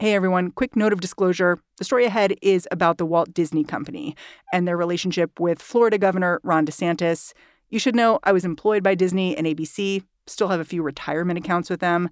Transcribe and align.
Hey 0.00 0.14
everyone, 0.14 0.52
quick 0.52 0.76
note 0.76 0.94
of 0.94 1.02
disclosure. 1.02 1.58
The 1.76 1.84
story 1.84 2.06
ahead 2.06 2.34
is 2.40 2.66
about 2.70 2.96
the 2.96 3.04
Walt 3.04 3.34
Disney 3.34 3.64
Company 3.64 4.16
and 4.50 4.66
their 4.66 4.78
relationship 4.78 5.38
with 5.38 5.60
Florida 5.60 5.98
Governor 5.98 6.40
Ron 6.42 6.64
DeSantis. 6.64 7.34
You 7.68 7.78
should 7.78 7.94
know 7.94 8.18
I 8.22 8.32
was 8.32 8.46
employed 8.46 8.82
by 8.82 8.94
Disney 8.94 9.36
and 9.36 9.46
ABC, 9.46 10.02
still 10.26 10.48
have 10.48 10.58
a 10.58 10.64
few 10.64 10.82
retirement 10.82 11.38
accounts 11.38 11.68
with 11.68 11.80
them. 11.80 12.08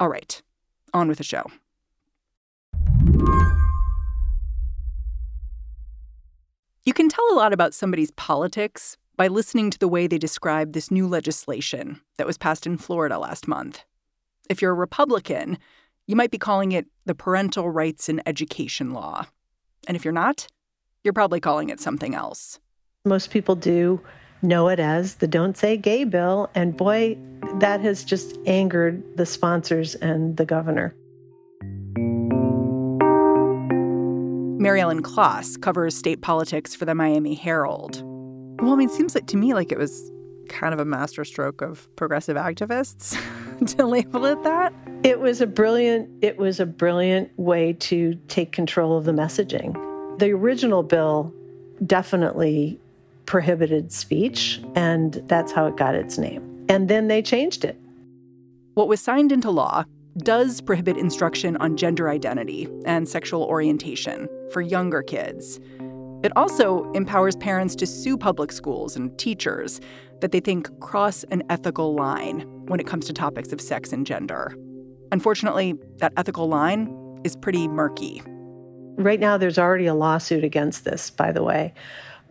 All 0.00 0.08
right, 0.08 0.40
on 0.94 1.06
with 1.06 1.18
the 1.18 1.24
show. 1.24 1.44
You 6.84 6.94
can 6.94 7.10
tell 7.10 7.26
a 7.30 7.36
lot 7.36 7.52
about 7.52 7.74
somebody's 7.74 8.12
politics 8.12 8.96
by 9.18 9.28
listening 9.28 9.68
to 9.68 9.78
the 9.78 9.88
way 9.88 10.06
they 10.06 10.16
describe 10.16 10.72
this 10.72 10.90
new 10.90 11.06
legislation 11.06 12.00
that 12.16 12.26
was 12.26 12.38
passed 12.38 12.66
in 12.66 12.78
Florida 12.78 13.18
last 13.18 13.46
month. 13.46 13.84
If 14.48 14.62
you're 14.62 14.70
a 14.70 14.74
Republican, 14.74 15.58
you 16.06 16.16
might 16.16 16.30
be 16.30 16.38
calling 16.38 16.72
it 16.72 16.86
the 17.06 17.14
Parental 17.14 17.70
Rights 17.70 18.08
in 18.08 18.20
Education 18.26 18.92
Law. 18.92 19.26
And 19.86 19.96
if 19.96 20.04
you're 20.04 20.12
not, 20.12 20.46
you're 21.02 21.14
probably 21.14 21.40
calling 21.40 21.70
it 21.70 21.80
something 21.80 22.14
else. 22.14 22.58
Most 23.04 23.30
people 23.30 23.54
do 23.54 24.00
know 24.42 24.68
it 24.68 24.78
as 24.78 25.16
the 25.16 25.26
Don't 25.26 25.56
Say 25.56 25.76
Gay 25.76 26.04
bill. 26.04 26.50
And 26.54 26.76
boy, 26.76 27.18
that 27.60 27.80
has 27.80 28.04
just 28.04 28.38
angered 28.46 29.02
the 29.16 29.26
sponsors 29.26 29.94
and 29.96 30.36
the 30.36 30.44
governor. 30.44 30.94
Mary 34.60 34.80
Ellen 34.80 35.02
Klas 35.02 35.56
covers 35.56 35.94
state 35.94 36.22
politics 36.22 36.74
for 36.74 36.84
the 36.84 36.94
Miami 36.94 37.34
Herald. 37.34 38.02
Well, 38.62 38.72
I 38.72 38.76
mean, 38.76 38.88
it 38.88 38.94
seems 38.94 39.14
like 39.14 39.26
to 39.26 39.36
me 39.36 39.52
like 39.52 39.72
it 39.72 39.78
was 39.78 40.10
kind 40.48 40.72
of 40.72 40.80
a 40.80 40.84
masterstroke 40.84 41.60
of 41.60 41.94
progressive 41.96 42.36
activists 42.36 43.18
to 43.66 43.86
label 43.86 44.24
it 44.24 44.42
that. 44.42 44.72
It 45.02 45.20
was 45.20 45.40
a 45.40 45.46
brilliant 45.46 46.08
it 46.22 46.38
was 46.38 46.60
a 46.60 46.66
brilliant 46.66 47.30
way 47.38 47.74
to 47.74 48.14
take 48.28 48.52
control 48.52 48.96
of 48.96 49.04
the 49.04 49.12
messaging. 49.12 49.74
The 50.18 50.30
original 50.30 50.82
bill 50.82 51.32
definitely 51.86 52.78
prohibited 53.26 53.92
speech 53.92 54.60
and 54.74 55.14
that's 55.26 55.52
how 55.52 55.66
it 55.66 55.76
got 55.76 55.94
its 55.94 56.18
name. 56.18 56.66
And 56.68 56.88
then 56.88 57.08
they 57.08 57.22
changed 57.22 57.64
it. 57.64 57.78
What 58.74 58.88
was 58.88 59.00
signed 59.00 59.32
into 59.32 59.50
law 59.50 59.84
does 60.18 60.60
prohibit 60.60 60.96
instruction 60.96 61.56
on 61.58 61.76
gender 61.76 62.08
identity 62.08 62.68
and 62.84 63.08
sexual 63.08 63.42
orientation 63.42 64.28
for 64.52 64.60
younger 64.60 65.02
kids. 65.02 65.60
It 66.24 66.32
also 66.36 66.90
empowers 66.92 67.36
parents 67.36 67.76
to 67.76 67.84
sue 67.84 68.16
public 68.16 68.50
schools 68.50 68.96
and 68.96 69.16
teachers 69.18 69.78
that 70.22 70.32
they 70.32 70.40
think 70.40 70.80
cross 70.80 71.22
an 71.24 71.42
ethical 71.50 71.94
line 71.94 72.40
when 72.64 72.80
it 72.80 72.86
comes 72.86 73.04
to 73.06 73.12
topics 73.12 73.52
of 73.52 73.60
sex 73.60 73.92
and 73.92 74.06
gender. 74.06 74.56
Unfortunately, 75.12 75.74
that 75.98 76.14
ethical 76.16 76.48
line 76.48 77.20
is 77.24 77.36
pretty 77.36 77.68
murky. 77.68 78.22
Right 78.96 79.20
now, 79.20 79.36
there's 79.36 79.58
already 79.58 79.84
a 79.84 79.92
lawsuit 79.92 80.44
against 80.44 80.84
this, 80.84 81.10
by 81.10 81.30
the 81.30 81.42
way. 81.42 81.74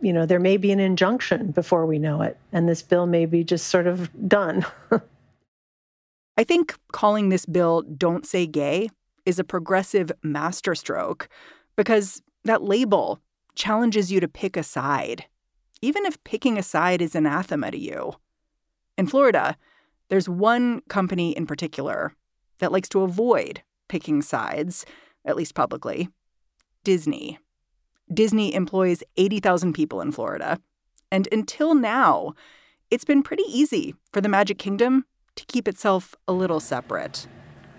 You 0.00 0.12
know, 0.12 0.26
there 0.26 0.40
may 0.40 0.56
be 0.56 0.72
an 0.72 0.80
injunction 0.80 1.52
before 1.52 1.86
we 1.86 2.00
know 2.00 2.20
it, 2.20 2.36
and 2.50 2.68
this 2.68 2.82
bill 2.82 3.06
may 3.06 3.26
be 3.26 3.44
just 3.44 3.68
sort 3.68 3.86
of 3.86 4.10
done. 4.28 4.66
I 6.36 6.42
think 6.42 6.74
calling 6.90 7.28
this 7.28 7.46
bill 7.46 7.82
Don't 7.82 8.26
Say 8.26 8.48
Gay 8.48 8.90
is 9.24 9.38
a 9.38 9.44
progressive 9.44 10.10
masterstroke 10.24 11.28
because 11.76 12.22
that 12.44 12.60
label 12.60 13.20
challenges 13.54 14.10
you 14.10 14.20
to 14.20 14.28
pick 14.28 14.56
a 14.56 14.62
side, 14.62 15.26
even 15.80 16.04
if 16.04 16.22
picking 16.24 16.58
a 16.58 16.62
side 16.62 17.02
is 17.02 17.14
anathema 17.14 17.70
to 17.70 17.78
you. 17.78 18.14
In 18.96 19.06
Florida, 19.06 19.56
there's 20.08 20.28
one 20.28 20.80
company 20.88 21.32
in 21.36 21.46
particular 21.46 22.14
that 22.58 22.72
likes 22.72 22.88
to 22.90 23.02
avoid 23.02 23.62
picking 23.88 24.22
sides, 24.22 24.86
at 25.24 25.36
least 25.36 25.54
publicly 25.54 26.08
Disney. 26.84 27.38
Disney 28.12 28.54
employs 28.54 29.02
80,000 29.16 29.72
people 29.72 30.00
in 30.00 30.12
Florida. 30.12 30.60
And 31.10 31.28
until 31.32 31.74
now, 31.74 32.34
it's 32.90 33.04
been 33.04 33.22
pretty 33.22 33.44
easy 33.48 33.94
for 34.12 34.20
the 34.20 34.28
Magic 34.28 34.58
Kingdom 34.58 35.06
to 35.36 35.44
keep 35.46 35.66
itself 35.66 36.14
a 36.28 36.32
little 36.32 36.60
separate. 36.60 37.26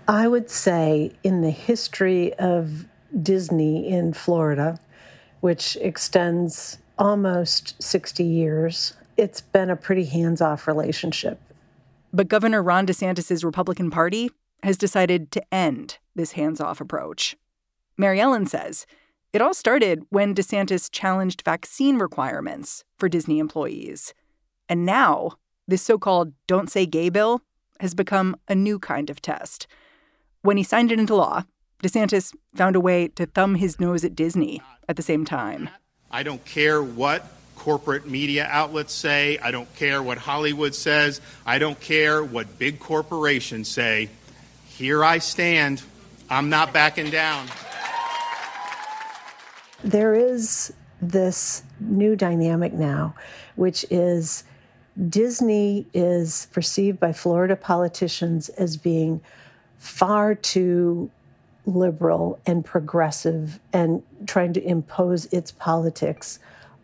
I 0.08 0.28
would 0.28 0.50
say 0.50 1.12
in 1.22 1.40
the 1.40 1.50
history 1.50 2.34
of 2.34 2.86
Disney 3.22 3.88
in 3.88 4.12
Florida, 4.12 4.78
which 5.40 5.76
extends 5.80 6.78
almost 6.98 7.80
60 7.82 8.24
years, 8.24 8.94
it's 9.16 9.40
been 9.40 9.70
a 9.70 9.76
pretty 9.76 10.04
hands 10.04 10.40
off 10.40 10.66
relationship. 10.66 11.40
But 12.12 12.28
Governor 12.28 12.62
Ron 12.62 12.86
DeSantis' 12.86 13.44
Republican 13.44 13.90
Party 13.90 14.30
has 14.62 14.76
decided 14.76 15.30
to 15.32 15.42
end 15.52 15.98
this 16.14 16.32
hands 16.32 16.60
off 16.60 16.80
approach. 16.80 17.36
Mary 17.98 18.20
Ellen 18.20 18.46
says 18.46 18.86
it 19.32 19.42
all 19.42 19.54
started 19.54 20.04
when 20.08 20.34
DeSantis 20.34 20.88
challenged 20.90 21.42
vaccine 21.44 21.98
requirements 21.98 22.84
for 22.98 23.08
Disney 23.08 23.38
employees. 23.38 24.14
And 24.68 24.86
now, 24.86 25.32
this 25.68 25.82
so 25.82 25.98
called 25.98 26.32
Don't 26.46 26.70
Say 26.70 26.86
Gay 26.86 27.10
bill 27.10 27.42
has 27.80 27.94
become 27.94 28.36
a 28.48 28.54
new 28.54 28.78
kind 28.78 29.10
of 29.10 29.20
test. 29.20 29.66
When 30.40 30.56
he 30.56 30.62
signed 30.62 30.90
it 30.90 30.98
into 30.98 31.14
law, 31.14 31.44
DeSantis 31.82 32.34
found 32.54 32.76
a 32.76 32.80
way 32.80 33.08
to 33.08 33.26
thumb 33.26 33.56
his 33.56 33.78
nose 33.78 34.04
at 34.04 34.14
Disney 34.14 34.62
at 34.88 34.96
the 34.96 35.02
same 35.02 35.24
time. 35.24 35.68
I 36.10 36.22
don't 36.22 36.44
care 36.44 36.82
what 36.82 37.26
corporate 37.56 38.06
media 38.06 38.46
outlets 38.48 38.92
say. 38.92 39.38
I 39.38 39.50
don't 39.50 39.72
care 39.74 40.02
what 40.02 40.18
Hollywood 40.18 40.74
says. 40.74 41.20
I 41.44 41.58
don't 41.58 41.78
care 41.80 42.22
what 42.22 42.58
big 42.58 42.78
corporations 42.78 43.68
say. 43.68 44.08
Here 44.68 45.04
I 45.04 45.18
stand. 45.18 45.82
I'm 46.30 46.48
not 46.48 46.72
backing 46.72 47.10
down. 47.10 47.46
There 49.82 50.14
is 50.14 50.72
this 51.02 51.62
new 51.80 52.16
dynamic 52.16 52.72
now, 52.72 53.14
which 53.56 53.84
is 53.90 54.44
Disney 55.08 55.86
is 55.92 56.48
perceived 56.52 56.98
by 56.98 57.12
Florida 57.12 57.56
politicians 57.56 58.48
as 58.50 58.76
being 58.76 59.20
far 59.78 60.34
too 60.34 61.10
liberal 61.66 62.38
and 62.46 62.64
progressive 62.64 63.60
and 63.72 64.02
trying 64.26 64.52
to 64.54 64.62
impose 64.62 65.26
its 65.26 65.50
politics 65.50 66.38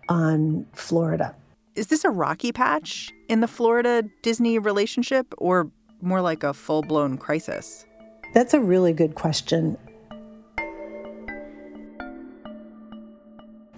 on 0.08 0.66
Florida. 0.72 1.34
Is 1.74 1.86
this 1.86 2.04
a 2.04 2.10
rocky 2.10 2.52
patch 2.52 3.10
in 3.28 3.40
the 3.40 3.48
Florida 3.48 4.04
Disney 4.22 4.58
relationship 4.58 5.32
or 5.38 5.70
more 6.02 6.20
like 6.20 6.42
a 6.42 6.52
full 6.52 6.82
blown 6.82 7.16
crisis? 7.16 7.86
That's 8.34 8.52
a 8.52 8.60
really 8.60 8.92
good 8.92 9.14
question. 9.14 9.78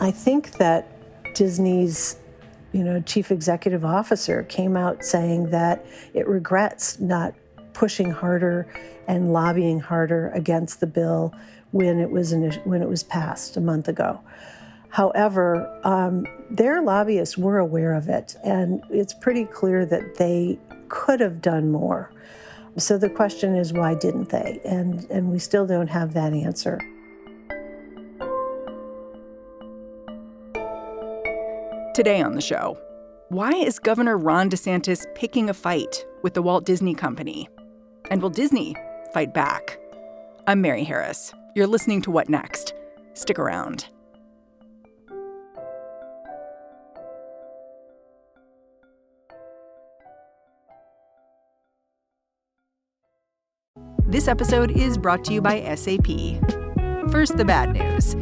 I 0.00 0.10
think 0.10 0.53
that 0.59 1.34
Disney's 1.34 2.16
you 2.75 2.82
know, 2.82 3.00
chief 3.00 3.31
executive 3.31 3.84
officer 3.84 4.43
came 4.43 4.76
out 4.76 5.04
saying 5.04 5.50
that 5.50 5.87
it 6.12 6.26
regrets 6.26 6.98
not 6.98 7.32
pushing 7.75 8.11
harder 8.11 8.67
and 9.07 9.33
lobbying 9.33 9.81
harder 9.81 10.31
against 10.31 10.81
the 10.81 10.87
bill 10.87 11.35
when 11.73 11.99
it 11.99 12.11
was 12.11 12.32
when 12.65 12.82
it 12.82 12.88
was 12.88 13.03
passed 13.03 13.56
a 13.56 13.61
month 13.61 13.88
ago. 13.88 14.21
However, 14.88 15.69
um, 15.82 16.25
their 16.50 16.81
lobbyists 16.81 17.37
were 17.37 17.59
aware 17.59 17.94
of 17.94 18.09
it, 18.09 18.37
and 18.44 18.81
it's 18.91 19.12
pretty 19.12 19.44
clear 19.44 19.85
that 19.85 20.15
they 20.17 20.59
could 20.88 21.19
have 21.19 21.43
done 21.43 21.73
more. 21.73 22.12
So 22.76 22.97
the 22.97 23.11
question 23.11 23.56
is, 23.56 23.73
why 23.73 23.94
didn't 23.94 24.29
they? 24.29 24.61
And 24.65 25.05
and 25.11 25.31
we 25.31 25.38
still 25.38 25.67
don't 25.67 25.88
have 25.88 26.15
that 26.15 26.32
answer. 26.32 26.79
Today 31.94 32.20
on 32.20 32.35
the 32.35 32.41
show, 32.41 32.77
why 33.29 33.53
is 33.53 33.79
Governor 33.79 34.19
Ron 34.19 34.50
DeSantis 34.50 35.06
picking 35.15 35.49
a 35.49 35.55
fight 35.55 36.05
with 36.23 36.35
the 36.35 36.43
Walt 36.43 36.65
Disney 36.65 36.94
Company? 36.94 37.49
And 38.11 38.21
will 38.21 38.31
Disney 38.31 38.77
fight 39.12 39.33
back? 39.33 39.79
I'm 40.47 40.61
Mary 40.61 40.85
Harris. 40.85 41.33
You're 41.55 41.67
listening 41.67 42.03
to 42.03 42.11
What 42.11 42.29
Next? 42.29 42.75
Stick 43.15 43.39
around. 43.39 43.87
This 54.06 54.29
episode 54.29 54.71
is 54.71 54.99
brought 54.99 55.25
to 55.25 55.33
you 55.33 55.41
by 55.41 55.75
SAP. 55.75 56.06
First, 57.11 57.37
the 57.37 57.45
bad 57.45 57.73
news. 57.73 58.15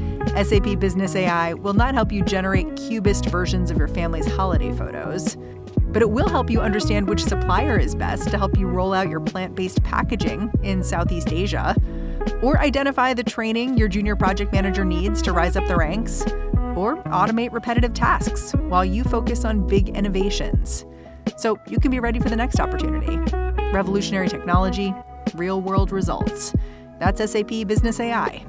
SAP 0.46 0.78
Business 0.78 1.16
AI 1.16 1.54
will 1.54 1.74
not 1.74 1.94
help 1.94 2.12
you 2.12 2.22
generate 2.22 2.76
cubist 2.76 3.26
versions 3.26 3.70
of 3.70 3.76
your 3.76 3.88
family's 3.88 4.26
holiday 4.26 4.72
photos, 4.72 5.36
but 5.92 6.02
it 6.02 6.10
will 6.10 6.28
help 6.28 6.50
you 6.50 6.60
understand 6.60 7.08
which 7.08 7.22
supplier 7.22 7.78
is 7.78 7.94
best 7.94 8.30
to 8.30 8.38
help 8.38 8.58
you 8.58 8.66
roll 8.66 8.92
out 8.92 9.08
your 9.08 9.20
plant 9.20 9.54
based 9.54 9.82
packaging 9.82 10.50
in 10.62 10.82
Southeast 10.82 11.32
Asia, 11.32 11.76
or 12.42 12.58
identify 12.58 13.12
the 13.14 13.22
training 13.22 13.76
your 13.76 13.88
junior 13.88 14.16
project 14.16 14.52
manager 14.52 14.84
needs 14.84 15.22
to 15.22 15.32
rise 15.32 15.56
up 15.56 15.66
the 15.66 15.76
ranks, 15.76 16.22
or 16.76 17.02
automate 17.04 17.52
repetitive 17.52 17.92
tasks 17.92 18.52
while 18.52 18.84
you 18.84 19.04
focus 19.04 19.44
on 19.44 19.66
big 19.66 19.90
innovations. 19.90 20.86
So 21.36 21.58
you 21.68 21.78
can 21.78 21.90
be 21.90 22.00
ready 22.00 22.18
for 22.18 22.28
the 22.28 22.36
next 22.36 22.60
opportunity. 22.60 23.16
Revolutionary 23.72 24.28
technology, 24.28 24.94
real 25.34 25.60
world 25.60 25.92
results. 25.92 26.54
That's 26.98 27.30
SAP 27.30 27.66
Business 27.66 28.00
AI. 28.00 28.44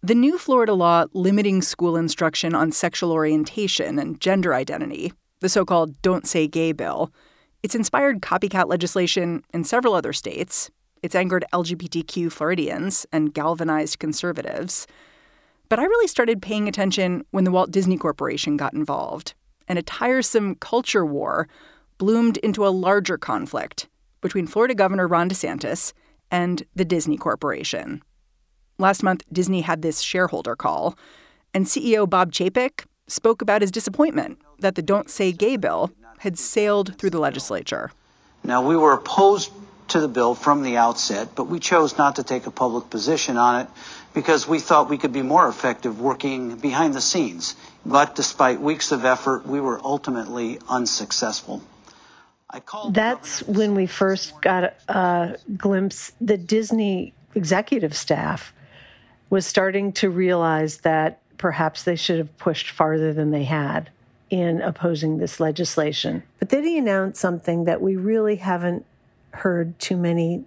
The 0.00 0.14
new 0.14 0.38
Florida 0.38 0.74
law 0.74 1.06
limiting 1.12 1.60
school 1.60 1.96
instruction 1.96 2.54
on 2.54 2.70
sexual 2.70 3.10
orientation 3.10 3.98
and 3.98 4.20
gender 4.20 4.54
identity, 4.54 5.12
the 5.40 5.48
so 5.48 5.64
called 5.64 6.00
Don't 6.02 6.24
Say 6.24 6.46
Gay 6.46 6.70
bill, 6.70 7.12
it's 7.64 7.74
inspired 7.74 8.22
copycat 8.22 8.68
legislation 8.68 9.42
in 9.52 9.64
several 9.64 9.94
other 9.94 10.12
states. 10.12 10.70
It's 11.02 11.16
angered 11.16 11.44
LGBTQ 11.52 12.30
Floridians 12.30 13.06
and 13.10 13.34
galvanized 13.34 13.98
conservatives. 13.98 14.86
But 15.68 15.80
I 15.80 15.84
really 15.84 16.06
started 16.06 16.40
paying 16.40 16.68
attention 16.68 17.24
when 17.32 17.42
the 17.42 17.50
Walt 17.50 17.72
Disney 17.72 17.98
Corporation 17.98 18.56
got 18.56 18.74
involved, 18.74 19.34
and 19.66 19.80
a 19.80 19.82
tiresome 19.82 20.54
culture 20.54 21.04
war 21.04 21.48
bloomed 21.98 22.36
into 22.36 22.64
a 22.64 22.70
larger 22.70 23.18
conflict 23.18 23.88
between 24.20 24.46
Florida 24.46 24.76
Governor 24.76 25.08
Ron 25.08 25.28
DeSantis 25.28 25.92
and 26.30 26.62
the 26.76 26.84
Disney 26.84 27.16
Corporation. 27.16 28.00
Last 28.80 29.02
month, 29.02 29.24
Disney 29.32 29.62
had 29.62 29.82
this 29.82 30.00
shareholder 30.00 30.54
call, 30.54 30.96
and 31.52 31.66
CEO 31.66 32.08
Bob 32.08 32.30
Chapek 32.30 32.84
spoke 33.08 33.42
about 33.42 33.60
his 33.60 33.72
disappointment 33.72 34.38
that 34.60 34.76
the 34.76 34.82
Don't 34.82 35.10
Say 35.10 35.32
Gay 35.32 35.56
bill 35.56 35.90
had 36.18 36.38
sailed 36.38 36.96
through 36.96 37.10
the 37.10 37.18
legislature. 37.18 37.90
Now, 38.44 38.64
we 38.64 38.76
were 38.76 38.92
opposed 38.92 39.50
to 39.88 40.00
the 40.00 40.06
bill 40.06 40.36
from 40.36 40.62
the 40.62 40.76
outset, 40.76 41.30
but 41.34 41.48
we 41.48 41.58
chose 41.58 41.98
not 41.98 42.14
to 42.16 42.22
take 42.22 42.46
a 42.46 42.52
public 42.52 42.88
position 42.88 43.36
on 43.36 43.62
it 43.62 43.68
because 44.14 44.46
we 44.46 44.60
thought 44.60 44.88
we 44.88 44.98
could 44.98 45.12
be 45.12 45.22
more 45.22 45.48
effective 45.48 46.00
working 46.00 46.56
behind 46.56 46.94
the 46.94 47.00
scenes. 47.00 47.56
But 47.84 48.14
despite 48.14 48.60
weeks 48.60 48.92
of 48.92 49.04
effort, 49.04 49.44
we 49.44 49.60
were 49.60 49.80
ultimately 49.82 50.60
unsuccessful. 50.68 51.62
That's 52.90 53.42
when 53.42 53.74
we 53.74 53.86
first 53.86 54.40
got 54.40 54.74
a 54.86 55.36
glimpse. 55.56 56.12
The 56.20 56.36
Disney 56.36 57.12
executive 57.34 57.96
staff 57.96 58.52
was 59.30 59.46
starting 59.46 59.92
to 59.92 60.10
realize 60.10 60.78
that 60.78 61.20
perhaps 61.36 61.82
they 61.82 61.96
should 61.96 62.18
have 62.18 62.36
pushed 62.38 62.70
farther 62.70 63.12
than 63.12 63.30
they 63.30 63.44
had 63.44 63.90
in 64.30 64.60
opposing 64.60 65.18
this 65.18 65.40
legislation. 65.40 66.22
But 66.38 66.50
then 66.50 66.64
he 66.64 66.78
announced 66.78 67.20
something 67.20 67.64
that 67.64 67.80
we 67.80 67.96
really 67.96 68.36
haven't 68.36 68.84
heard 69.30 69.78
too 69.78 69.96
many 69.96 70.44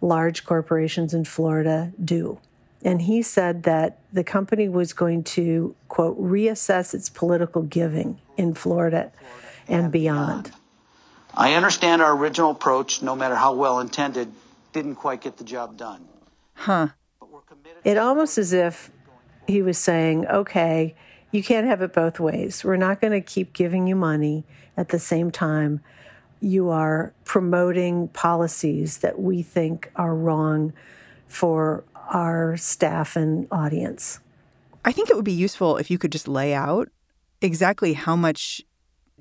large 0.00 0.44
corporations 0.44 1.14
in 1.14 1.24
Florida 1.24 1.92
do. 2.02 2.38
And 2.82 3.02
he 3.02 3.22
said 3.22 3.64
that 3.64 3.98
the 4.12 4.22
company 4.22 4.68
was 4.68 4.92
going 4.92 5.24
to, 5.24 5.74
quote, 5.88 6.20
reassess 6.20 6.94
its 6.94 7.08
political 7.08 7.62
giving 7.62 8.20
in 8.36 8.54
Florida 8.54 9.10
and 9.66 9.90
beyond. 9.90 10.52
I 11.34 11.54
understand 11.54 12.02
our 12.02 12.16
original 12.16 12.52
approach, 12.52 13.02
no 13.02 13.16
matter 13.16 13.34
how 13.34 13.54
well 13.54 13.80
intended, 13.80 14.30
didn't 14.72 14.94
quite 14.94 15.20
get 15.20 15.36
the 15.36 15.44
job 15.44 15.76
done. 15.76 16.06
Huh. 16.54 16.88
It 17.84 17.98
almost 17.98 18.38
as 18.38 18.52
if 18.52 18.90
he 19.46 19.62
was 19.62 19.78
saying, 19.78 20.26
okay, 20.26 20.94
you 21.30 21.42
can't 21.42 21.66
have 21.66 21.82
it 21.82 21.92
both 21.92 22.20
ways. 22.20 22.64
We're 22.64 22.76
not 22.76 23.00
going 23.00 23.12
to 23.12 23.20
keep 23.20 23.52
giving 23.52 23.86
you 23.86 23.96
money 23.96 24.44
at 24.76 24.88
the 24.88 24.98
same 24.98 25.30
time 25.30 25.80
you 26.40 26.70
are 26.70 27.12
promoting 27.24 28.08
policies 28.08 28.98
that 28.98 29.18
we 29.18 29.42
think 29.42 29.90
are 29.96 30.14
wrong 30.14 30.72
for 31.26 31.84
our 32.10 32.56
staff 32.56 33.16
and 33.16 33.46
audience. 33.50 34.20
I 34.84 34.92
think 34.92 35.10
it 35.10 35.16
would 35.16 35.24
be 35.24 35.32
useful 35.32 35.76
if 35.76 35.90
you 35.90 35.98
could 35.98 36.12
just 36.12 36.28
lay 36.28 36.54
out 36.54 36.88
exactly 37.42 37.92
how 37.92 38.16
much 38.16 38.62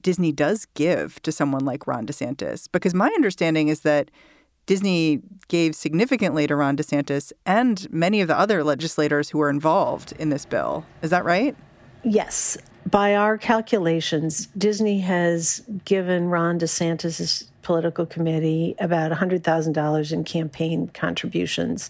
Disney 0.02 0.32
does 0.32 0.66
give 0.74 1.22
to 1.24 1.32
someone 1.32 1.66
like 1.66 1.88
Ron 1.88 2.06
DeSantis, 2.06 2.68
because 2.72 2.94
my 2.94 3.08
understanding 3.08 3.68
is 3.68 3.82
that 3.82 4.12
Disney 4.68 5.22
gave 5.48 5.76
significantly 5.76 6.46
to 6.46 6.56
Ron 6.56 6.78
DeSantis 6.78 7.32
and 7.46 7.92
many 7.92 8.22
of 8.22 8.28
the 8.28 8.38
other 8.38 8.64
legislators 8.64 9.30
who 9.30 9.40
were 9.40 9.50
involved 9.50 10.14
in 10.20 10.30
this 10.30 10.46
bill. 10.46 10.86
Is 11.02 11.10
that 11.10 11.26
right? 11.26 11.56
Yes. 12.04 12.58
By 12.86 13.16
our 13.16 13.38
calculations, 13.38 14.48
Disney 14.58 15.00
has 15.00 15.64
given 15.86 16.28
Ron 16.28 16.60
DeSantis' 16.60 17.48
political 17.62 18.06
committee 18.06 18.76
about 18.80 19.12
$100,000 19.12 20.12
in 20.12 20.24
campaign 20.24 20.90
contributions. 20.94 21.90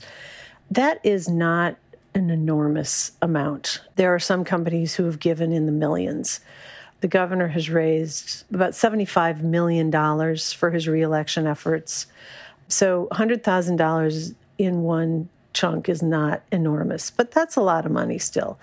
That 0.72 1.00
is 1.04 1.28
not 1.28 1.78
an 2.14 2.30
enormous 2.30 3.12
amount. 3.22 3.82
There 3.96 4.14
are 4.14 4.20
some 4.20 4.44
companies 4.44 4.96
who 4.96 5.06
have 5.06 5.20
given 5.20 5.52
in 5.52 5.66
the 5.66 5.72
millions. 5.72 6.40
The 7.02 7.08
governor 7.08 7.48
has 7.50 7.70
raised 7.70 8.44
about 8.52 8.72
$75 8.72 9.42
million 9.42 9.92
for 9.92 10.72
his 10.72 10.88
reelection 10.88 11.46
efforts. 11.46 12.08
So 12.68 13.08
$100,000 13.12 14.36
in 14.58 14.84
one 14.84 15.30
chunk 15.54 15.90
is 15.90 16.04
not 16.04 16.44
enormous, 16.52 17.10
but 17.10 17.32
that's 17.32 17.56
a 17.56 17.62
lot 17.62 17.86
of 17.86 17.92
money 17.92 18.18
still. 18.18 18.60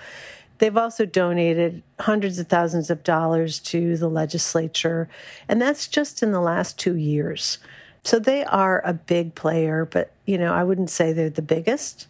They've 0.58 0.76
also 0.76 1.04
donated 1.04 1.82
hundreds 1.98 2.38
of 2.38 2.46
thousands 2.46 2.88
of 2.88 3.02
dollars 3.02 3.58
to 3.60 3.96
the 3.96 4.08
legislature, 4.08 5.08
and 5.48 5.60
that's 5.60 5.88
just 5.88 6.22
in 6.22 6.30
the 6.30 6.40
last 6.40 6.78
two 6.78 6.96
years. 6.96 7.58
So 8.04 8.18
they 8.18 8.44
are 8.44 8.80
a 8.84 8.92
big 8.92 9.34
player, 9.34 9.84
but 9.84 10.12
you 10.26 10.38
know, 10.38 10.52
I 10.52 10.62
wouldn't 10.62 10.90
say 10.90 11.12
they're 11.12 11.30
the 11.30 11.42
biggest, 11.42 12.06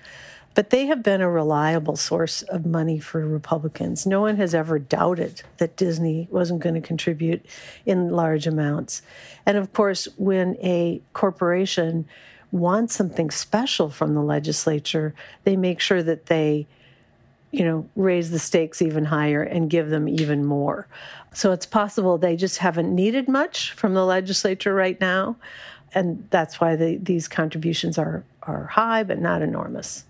but 0.55 0.71
they 0.71 0.87
have 0.87 1.03
been 1.03 1.21
a 1.21 1.31
reliable 1.31 1.97
source 1.97 2.43
of 2.43 2.65
money 2.65 2.99
for 2.99 3.27
Republicans. 3.27 4.07
No 4.07 4.21
one 4.21 4.37
has 4.37 4.55
ever 4.55 4.79
doubted 4.79 5.43
that 5.59 5.77
Disney 5.77 6.29
wasn't 6.31 6.61
going 6.61 6.77
to 6.77 6.81
contribute 6.81 7.45
in 7.85 8.11
large 8.11 8.47
amounts. 8.47 9.03
And 9.47 9.59
of 9.59 9.73
course, 9.73 10.07
when 10.17 10.57
a 10.63 11.03
corporation 11.13 12.07
wants 12.53 12.95
something 12.95 13.31
special 13.31 13.91
from 13.91 14.15
the 14.15 14.23
legislature, 14.23 15.15
they 15.43 15.57
make 15.57 15.81
sure 15.81 16.03
that 16.03 16.27
they 16.27 16.67
you 17.55 17.65
know, 17.65 17.89
raise 17.95 18.33
the 18.33 18.39
stakes 18.41 18.83
even 18.83 19.05
higher 19.05 19.41
and 19.41 19.71
give 19.71 19.89
them 19.89 20.09
even 20.09 20.45
more. 20.45 20.89
So 21.33 21.53
it's 21.53 21.67
possible 21.67 22.19
they 22.19 22.35
just 22.35 22.59
haven't 22.59 22.93
needed 22.93 23.29
much 23.29 23.71
from 23.73 23.95
the 23.95 24.05
legislature 24.05 24.75
right 24.75 25.01
now. 25.01 25.37
And 25.95 26.27
that's 26.31 26.61
why 26.61 26.75
the, 26.75 26.97
these 26.97 27.29
contributions 27.29 27.97
are, 27.97 28.25
are 28.43 28.65
high, 28.65 29.05
but 29.05 29.21
not 29.21 29.41
enormous. 29.41 30.05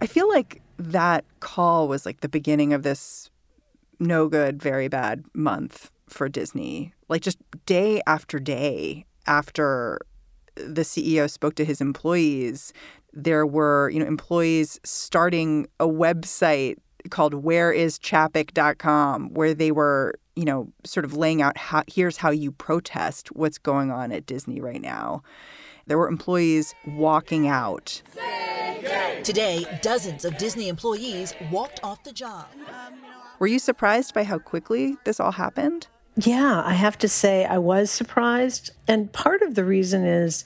I 0.00 0.06
feel 0.06 0.28
like 0.28 0.62
that 0.78 1.24
call 1.40 1.88
was 1.88 2.06
like 2.06 2.20
the 2.20 2.28
beginning 2.28 2.72
of 2.72 2.82
this 2.82 3.30
no 3.98 4.28
good, 4.28 4.62
very 4.62 4.88
bad 4.88 5.24
month 5.34 5.90
for 6.08 6.28
Disney. 6.28 6.92
Like 7.08 7.22
just 7.22 7.38
day 7.66 8.00
after 8.06 8.38
day 8.38 9.04
after 9.26 10.00
the 10.54 10.82
CEO 10.82 11.30
spoke 11.30 11.54
to 11.56 11.64
his 11.64 11.80
employees, 11.80 12.72
there 13.12 13.46
were, 13.46 13.90
you 13.90 14.00
know, 14.00 14.06
employees 14.06 14.80
starting 14.84 15.66
a 15.78 15.86
website 15.86 16.76
called 17.10 17.34
whereischapek.com 17.34 19.34
where 19.34 19.54
they 19.54 19.72
were, 19.72 20.14
you 20.36 20.44
know, 20.44 20.72
sort 20.84 21.04
of 21.04 21.14
laying 21.14 21.42
out 21.42 21.56
how 21.56 21.82
here's 21.86 22.16
how 22.16 22.30
you 22.30 22.52
protest 22.52 23.28
what's 23.32 23.58
going 23.58 23.90
on 23.90 24.12
at 24.12 24.26
Disney 24.26 24.60
right 24.60 24.80
now. 24.80 25.22
There 25.86 25.98
were 25.98 26.08
employees 26.08 26.74
walking 26.86 27.48
out. 27.48 28.02
Today, 29.24 29.66
dozens 29.82 30.24
of 30.24 30.38
Disney 30.38 30.68
employees 30.68 31.34
walked 31.50 31.80
off 31.82 32.02
the 32.04 32.12
job. 32.12 32.46
Were 33.38 33.46
you 33.46 33.58
surprised 33.58 34.14
by 34.14 34.24
how 34.24 34.38
quickly 34.38 34.96
this 35.04 35.20
all 35.20 35.32
happened? 35.32 35.86
Yeah, 36.16 36.62
I 36.64 36.72
have 36.72 36.96
to 36.98 37.08
say 37.08 37.44
I 37.44 37.58
was 37.58 37.90
surprised. 37.90 38.70
And 38.88 39.12
part 39.12 39.42
of 39.42 39.54
the 39.54 39.64
reason 39.64 40.04
is 40.04 40.44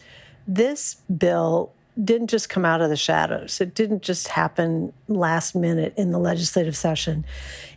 this 0.48 0.96
bill 1.16 1.72
didn't 2.02 2.28
just 2.28 2.48
come 2.48 2.64
out 2.64 2.80
of 2.80 2.90
the 2.90 2.96
shadows. 2.96 3.60
It 3.60 3.74
didn't 3.74 4.02
just 4.02 4.28
happen 4.28 4.92
last 5.06 5.54
minute 5.54 5.94
in 5.96 6.10
the 6.10 6.18
legislative 6.18 6.76
session. 6.76 7.24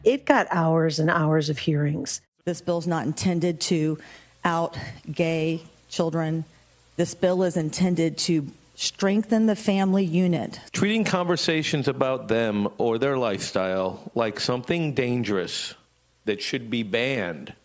It 0.03 0.25
got 0.25 0.47
hours 0.49 0.97
and 0.97 1.09
hours 1.09 1.49
of 1.49 1.59
hearings. 1.59 2.21
This 2.45 2.61
bill 2.61 2.79
is 2.79 2.87
not 2.87 3.05
intended 3.05 3.59
to 3.61 3.99
out 4.43 4.77
gay 5.11 5.61
children. 5.89 6.45
This 6.95 7.13
bill 7.13 7.43
is 7.43 7.55
intended 7.55 8.17
to 8.19 8.47
strengthen 8.79 9.48
the 9.48 9.55
family 9.55 10.05
unit. 10.05 10.60
Treating 10.72 11.03
conversations 11.03 11.88
about 11.88 12.27
them 12.27 12.67
or 12.77 13.00
their 13.00 13.17
lifestyle 13.17 14.12
like 14.13 14.39
something 14.39 14.93
dangerous 14.93 15.74
that 16.25 16.39
should 16.43 16.69
be 16.69 16.84
banned 16.84 17.55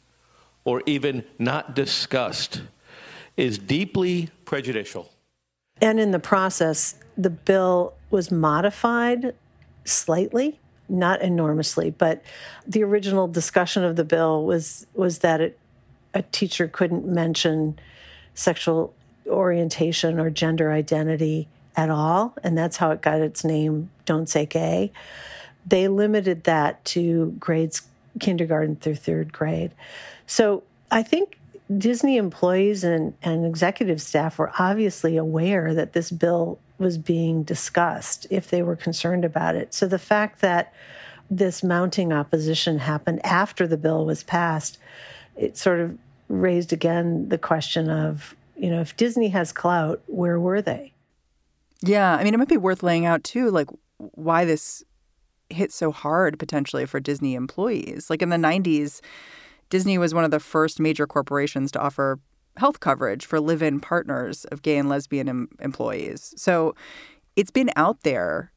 or 0.64 0.82
even 0.86 1.22
not 1.38 1.74
discussed 1.76 2.62
is 3.36 3.58
deeply 3.58 4.30
prejudicial. 4.46 5.10
And 5.82 6.00
in 6.00 6.12
the 6.12 6.18
process, 6.18 6.94
the 7.18 7.30
bill 7.30 7.92
was 8.10 8.30
modified 8.30 9.34
slightly, 9.84 10.58
not 10.88 11.20
enormously, 11.20 11.90
but 11.90 12.22
the 12.66 12.82
original 12.84 13.28
discussion 13.28 13.84
of 13.84 13.96
the 13.96 14.04
bill 14.04 14.46
was 14.46 14.86
was 14.94 15.18
that 15.18 15.42
it, 15.42 15.58
a 16.14 16.22
teacher 16.22 16.68
couldn't 16.68 17.06
mention 17.06 17.78
sexual 18.32 18.94
orientation 19.26 20.18
or 20.18 20.30
gender 20.30 20.72
identity 20.72 21.48
at 21.76 21.90
all, 21.90 22.34
and 22.42 22.56
that's 22.56 22.76
how 22.76 22.90
it 22.90 23.00
got 23.00 23.20
its 23.20 23.44
name 23.44 23.90
Don't 24.04 24.28
Say 24.28 24.46
Gay. 24.46 24.92
They 25.66 25.88
limited 25.88 26.44
that 26.44 26.84
to 26.86 27.34
grades 27.38 27.82
kindergarten 28.20 28.76
through 28.76 28.96
third 28.96 29.32
grade. 29.32 29.72
So 30.26 30.64
I 30.90 31.02
think 31.02 31.38
Disney 31.78 32.16
employees 32.18 32.84
and, 32.84 33.14
and 33.22 33.46
executive 33.46 34.02
staff 34.02 34.38
were 34.38 34.52
obviously 34.58 35.16
aware 35.16 35.72
that 35.72 35.94
this 35.94 36.10
bill 36.10 36.58
was 36.78 36.98
being 36.98 37.42
discussed 37.44 38.26
if 38.28 38.50
they 38.50 38.62
were 38.62 38.76
concerned 38.76 39.24
about 39.24 39.54
it. 39.54 39.72
So 39.72 39.86
the 39.86 39.98
fact 39.98 40.40
that 40.40 40.74
this 41.30 41.62
mounting 41.62 42.12
opposition 42.12 42.78
happened 42.78 43.24
after 43.24 43.66
the 43.66 43.78
bill 43.78 44.04
was 44.04 44.22
passed, 44.22 44.76
it 45.36 45.56
sort 45.56 45.80
of 45.80 45.96
raised 46.28 46.72
again 46.72 47.28
the 47.30 47.38
question 47.38 47.88
of, 47.88 48.36
you 48.56 48.70
know, 48.70 48.80
if 48.80 48.96
Disney 48.96 49.28
has 49.28 49.52
clout, 49.52 50.02
where 50.06 50.38
were 50.38 50.62
they? 50.62 50.92
Yeah. 51.82 52.14
I 52.14 52.24
mean, 52.24 52.34
it 52.34 52.38
might 52.38 52.48
be 52.48 52.56
worth 52.56 52.82
laying 52.82 53.06
out 53.06 53.24
too, 53.24 53.50
like 53.50 53.68
why 53.98 54.44
this 54.44 54.84
hit 55.50 55.72
so 55.72 55.92
hard 55.92 56.38
potentially 56.38 56.86
for 56.86 57.00
Disney 57.00 57.34
employees. 57.34 58.08
Like 58.08 58.22
in 58.22 58.30
the 58.30 58.36
90s, 58.36 59.00
Disney 59.70 59.98
was 59.98 60.14
one 60.14 60.24
of 60.24 60.30
the 60.30 60.40
first 60.40 60.80
major 60.80 61.06
corporations 61.06 61.70
to 61.72 61.80
offer 61.80 62.18
health 62.56 62.80
coverage 62.80 63.24
for 63.24 63.40
live 63.40 63.62
in 63.62 63.80
partners 63.80 64.44
of 64.46 64.62
gay 64.62 64.76
and 64.76 64.88
lesbian 64.88 65.28
em- 65.28 65.48
employees. 65.60 66.34
So 66.36 66.74
it's 67.36 67.50
been 67.50 67.70
out 67.76 68.02
there 68.02 68.52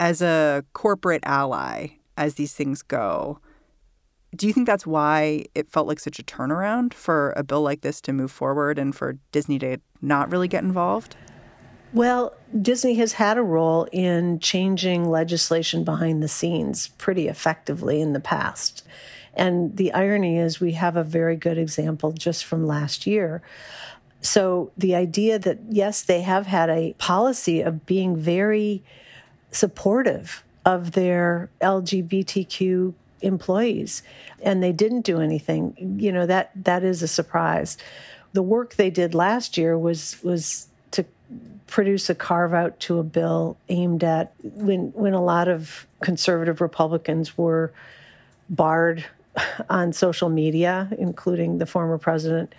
as 0.00 0.22
a 0.22 0.64
corporate 0.72 1.22
ally 1.24 1.88
as 2.16 2.34
these 2.34 2.54
things 2.54 2.82
go. 2.82 3.38
Do 4.34 4.46
you 4.46 4.52
think 4.52 4.66
that's 4.66 4.86
why 4.86 5.44
it 5.54 5.70
felt 5.70 5.86
like 5.86 6.00
such 6.00 6.18
a 6.18 6.22
turnaround 6.22 6.94
for 6.94 7.32
a 7.36 7.42
bill 7.42 7.62
like 7.62 7.82
this 7.82 8.00
to 8.02 8.12
move 8.12 8.30
forward 8.30 8.78
and 8.78 8.94
for 8.94 9.18
Disney 9.32 9.58
to 9.60 9.78
not 10.00 10.30
really 10.30 10.48
get 10.48 10.64
involved? 10.64 11.16
Well, 11.92 12.34
Disney 12.60 12.94
has 12.94 13.12
had 13.12 13.38
a 13.38 13.42
role 13.42 13.86
in 13.92 14.40
changing 14.40 15.08
legislation 15.08 15.84
behind 15.84 16.22
the 16.22 16.28
scenes 16.28 16.88
pretty 16.88 17.28
effectively 17.28 18.00
in 18.00 18.12
the 18.14 18.20
past. 18.20 18.84
And 19.34 19.76
the 19.76 19.92
irony 19.92 20.38
is, 20.38 20.60
we 20.60 20.72
have 20.72 20.96
a 20.96 21.04
very 21.04 21.36
good 21.36 21.58
example 21.58 22.12
just 22.12 22.44
from 22.44 22.66
last 22.66 23.06
year. 23.06 23.42
So 24.22 24.72
the 24.76 24.94
idea 24.94 25.38
that, 25.38 25.58
yes, 25.68 26.02
they 26.02 26.22
have 26.22 26.46
had 26.46 26.70
a 26.70 26.94
policy 26.98 27.60
of 27.60 27.86
being 27.86 28.16
very 28.16 28.82
supportive 29.50 30.42
of 30.64 30.92
their 30.92 31.50
LGBTQ 31.60 32.94
employees 33.20 34.02
and 34.42 34.62
they 34.62 34.72
didn't 34.72 35.02
do 35.02 35.20
anything 35.20 35.96
you 35.98 36.12
know 36.12 36.26
that 36.26 36.50
that 36.54 36.84
is 36.84 37.02
a 37.02 37.08
surprise. 37.08 37.76
The 38.32 38.42
work 38.42 38.74
they 38.74 38.90
did 38.90 39.14
last 39.14 39.56
year 39.56 39.78
was 39.78 40.16
was 40.22 40.68
to 40.92 41.04
produce 41.66 42.10
a 42.10 42.14
carve 42.14 42.52
out 42.52 42.78
to 42.80 42.98
a 42.98 43.04
bill 43.04 43.56
aimed 43.68 44.04
at 44.04 44.32
when 44.42 44.92
when 44.94 45.14
a 45.14 45.22
lot 45.22 45.48
of 45.48 45.86
conservative 46.00 46.60
republicans 46.60 47.38
were 47.38 47.72
barred 48.50 49.04
on 49.70 49.92
social 49.92 50.28
media 50.28 50.88
including 50.98 51.58
the 51.58 51.66
former 51.66 51.98
president 51.98 52.54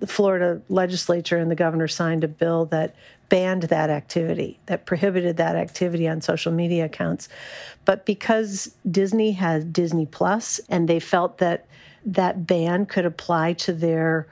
the 0.00 0.06
Florida 0.06 0.60
legislature 0.68 1.38
and 1.38 1.50
the 1.50 1.56
governor 1.56 1.88
signed 1.88 2.24
a 2.24 2.28
bill 2.28 2.66
that 2.66 2.94
banned 3.28 3.64
that 3.64 3.90
activity, 3.90 4.58
that 4.66 4.86
prohibited 4.86 5.36
that 5.36 5.56
activity 5.56 6.08
on 6.08 6.20
social 6.20 6.52
media 6.52 6.86
accounts. 6.86 7.28
But 7.84 8.06
because 8.06 8.74
Disney 8.90 9.32
had 9.32 9.72
Disney 9.72 10.06
Plus 10.06 10.60
and 10.68 10.88
they 10.88 11.00
felt 11.00 11.38
that 11.38 11.66
that 12.06 12.46
ban 12.46 12.86
could 12.86 13.04
apply 13.04 13.54
to 13.54 13.72
their 13.72 14.26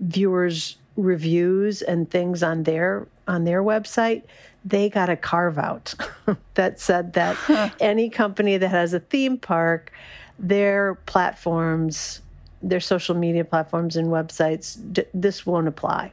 viewers' 0.00 0.76
reviews 0.96 1.82
and 1.82 2.10
things 2.10 2.42
on 2.42 2.62
their 2.62 3.06
on 3.28 3.44
their 3.44 3.62
website, 3.62 4.22
they 4.64 4.88
got 4.88 5.08
a 5.08 5.16
carve 5.16 5.58
out 5.58 5.94
that 6.54 6.80
said 6.80 7.12
that 7.14 7.36
any 7.80 8.08
company 8.10 8.56
that 8.56 8.68
has 8.68 8.92
a 8.92 9.00
theme 9.00 9.38
park, 9.38 9.92
their 10.38 10.94
platforms, 11.06 12.22
their 12.62 12.80
social 12.80 13.14
media 13.14 13.44
platforms 13.44 13.96
and 13.96 14.08
websites, 14.08 14.78
d- 14.92 15.04
this 15.14 15.46
won't 15.46 15.68
apply. 15.68 16.12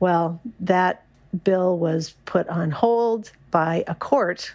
Well, 0.00 0.40
that 0.60 1.04
bill 1.44 1.78
was 1.78 2.14
put 2.24 2.48
on 2.48 2.70
hold 2.70 3.30
by 3.50 3.84
a 3.86 3.94
court 3.94 4.52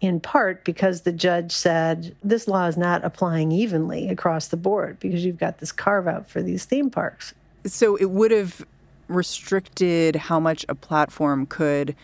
in 0.00 0.20
part 0.20 0.64
because 0.64 1.02
the 1.02 1.12
judge 1.12 1.52
said 1.52 2.14
this 2.22 2.46
law 2.46 2.66
is 2.66 2.76
not 2.76 3.04
applying 3.04 3.50
evenly 3.50 4.08
across 4.08 4.48
the 4.48 4.56
board 4.56 4.98
because 5.00 5.24
you've 5.24 5.38
got 5.38 5.58
this 5.58 5.72
carve 5.72 6.06
out 6.06 6.28
for 6.28 6.42
these 6.42 6.64
theme 6.64 6.90
parks. 6.90 7.34
So 7.66 7.96
it 7.96 8.10
would 8.10 8.30
have 8.30 8.64
restricted 9.08 10.16
how 10.16 10.38
much 10.38 10.64
a 10.68 10.74
platform 10.74 11.46
could 11.46 11.96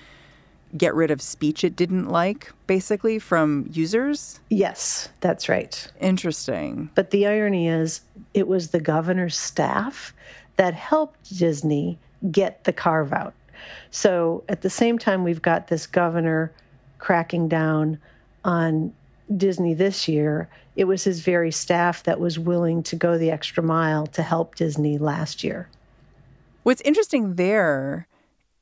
get 0.76 0.94
rid 0.94 1.10
of 1.10 1.22
speech 1.22 1.64
it 1.64 1.76
didn't 1.76 2.08
like, 2.08 2.52
basically, 2.66 3.18
from 3.18 3.68
users? 3.70 4.40
Yes, 4.50 5.08
that's 5.20 5.48
right. 5.48 5.90
Interesting. 6.00 6.90
But 6.94 7.10
the 7.10 7.26
irony 7.26 7.68
is, 7.68 8.00
it 8.32 8.48
was 8.48 8.70
the 8.70 8.80
governor's 8.80 9.36
staff 9.36 10.12
that 10.56 10.74
helped 10.74 11.36
Disney 11.36 11.98
get 12.30 12.64
the 12.64 12.72
carve 12.72 13.12
out. 13.12 13.34
So 13.90 14.44
at 14.48 14.62
the 14.62 14.70
same 14.70 14.98
time, 14.98 15.24
we've 15.24 15.42
got 15.42 15.68
this 15.68 15.86
governor 15.86 16.52
cracking 16.98 17.48
down 17.48 17.98
on 18.44 18.92
Disney 19.36 19.74
this 19.74 20.08
year. 20.08 20.48
It 20.76 20.84
was 20.84 21.04
his 21.04 21.20
very 21.20 21.50
staff 21.50 22.02
that 22.04 22.20
was 22.20 22.38
willing 22.38 22.82
to 22.84 22.96
go 22.96 23.16
the 23.16 23.30
extra 23.30 23.62
mile 23.62 24.06
to 24.08 24.22
help 24.22 24.56
Disney 24.56 24.98
last 24.98 25.44
year. 25.44 25.68
What's 26.62 26.80
interesting 26.82 27.34
there 27.34 28.08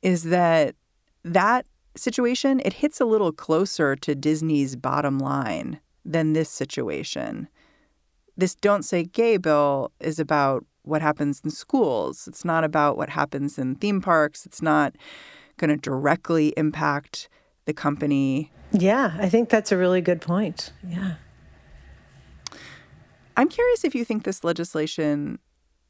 is 0.01 0.23
that 0.25 0.75
that 1.23 1.65
situation 1.95 2.61
it 2.65 2.73
hits 2.73 2.99
a 2.99 3.05
little 3.05 3.31
closer 3.31 3.95
to 3.95 4.15
Disney's 4.15 4.75
bottom 4.75 5.19
line 5.19 5.79
than 6.03 6.33
this 6.33 6.49
situation. 6.49 7.47
This 8.35 8.55
don't 8.55 8.83
say 8.83 9.03
gay 9.03 9.37
bill 9.37 9.91
is 9.99 10.19
about 10.19 10.65
what 10.83 11.01
happens 11.01 11.41
in 11.43 11.49
schools. 11.49 12.27
It's 12.27 12.43
not 12.43 12.63
about 12.63 12.97
what 12.97 13.09
happens 13.09 13.57
in 13.57 13.75
theme 13.75 14.01
parks. 14.01 14.45
It's 14.45 14.61
not 14.61 14.95
going 15.57 15.69
to 15.69 15.77
directly 15.77 16.53
impact 16.57 17.29
the 17.65 17.73
company. 17.73 18.51
Yeah, 18.71 19.15
I 19.19 19.29
think 19.29 19.49
that's 19.49 19.71
a 19.71 19.77
really 19.77 20.01
good 20.01 20.19
point. 20.19 20.73
Yeah. 20.85 21.15
I'm 23.37 23.49
curious 23.49 23.83
if 23.83 23.95
you 23.95 24.03
think 24.03 24.23
this 24.23 24.43
legislation 24.43 25.39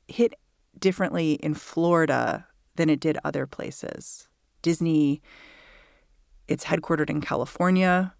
hit 0.07 0.33
differently 0.79 1.33
in 1.33 1.53
Florida 1.53 2.45
than 2.75 2.89
it 2.89 2.99
did 2.99 3.17
other 3.23 3.45
places. 3.45 4.27
Disney, 4.61 5.21
it's 6.47 6.65
headquartered 6.65 7.09
in 7.09 7.21
California. 7.21 8.13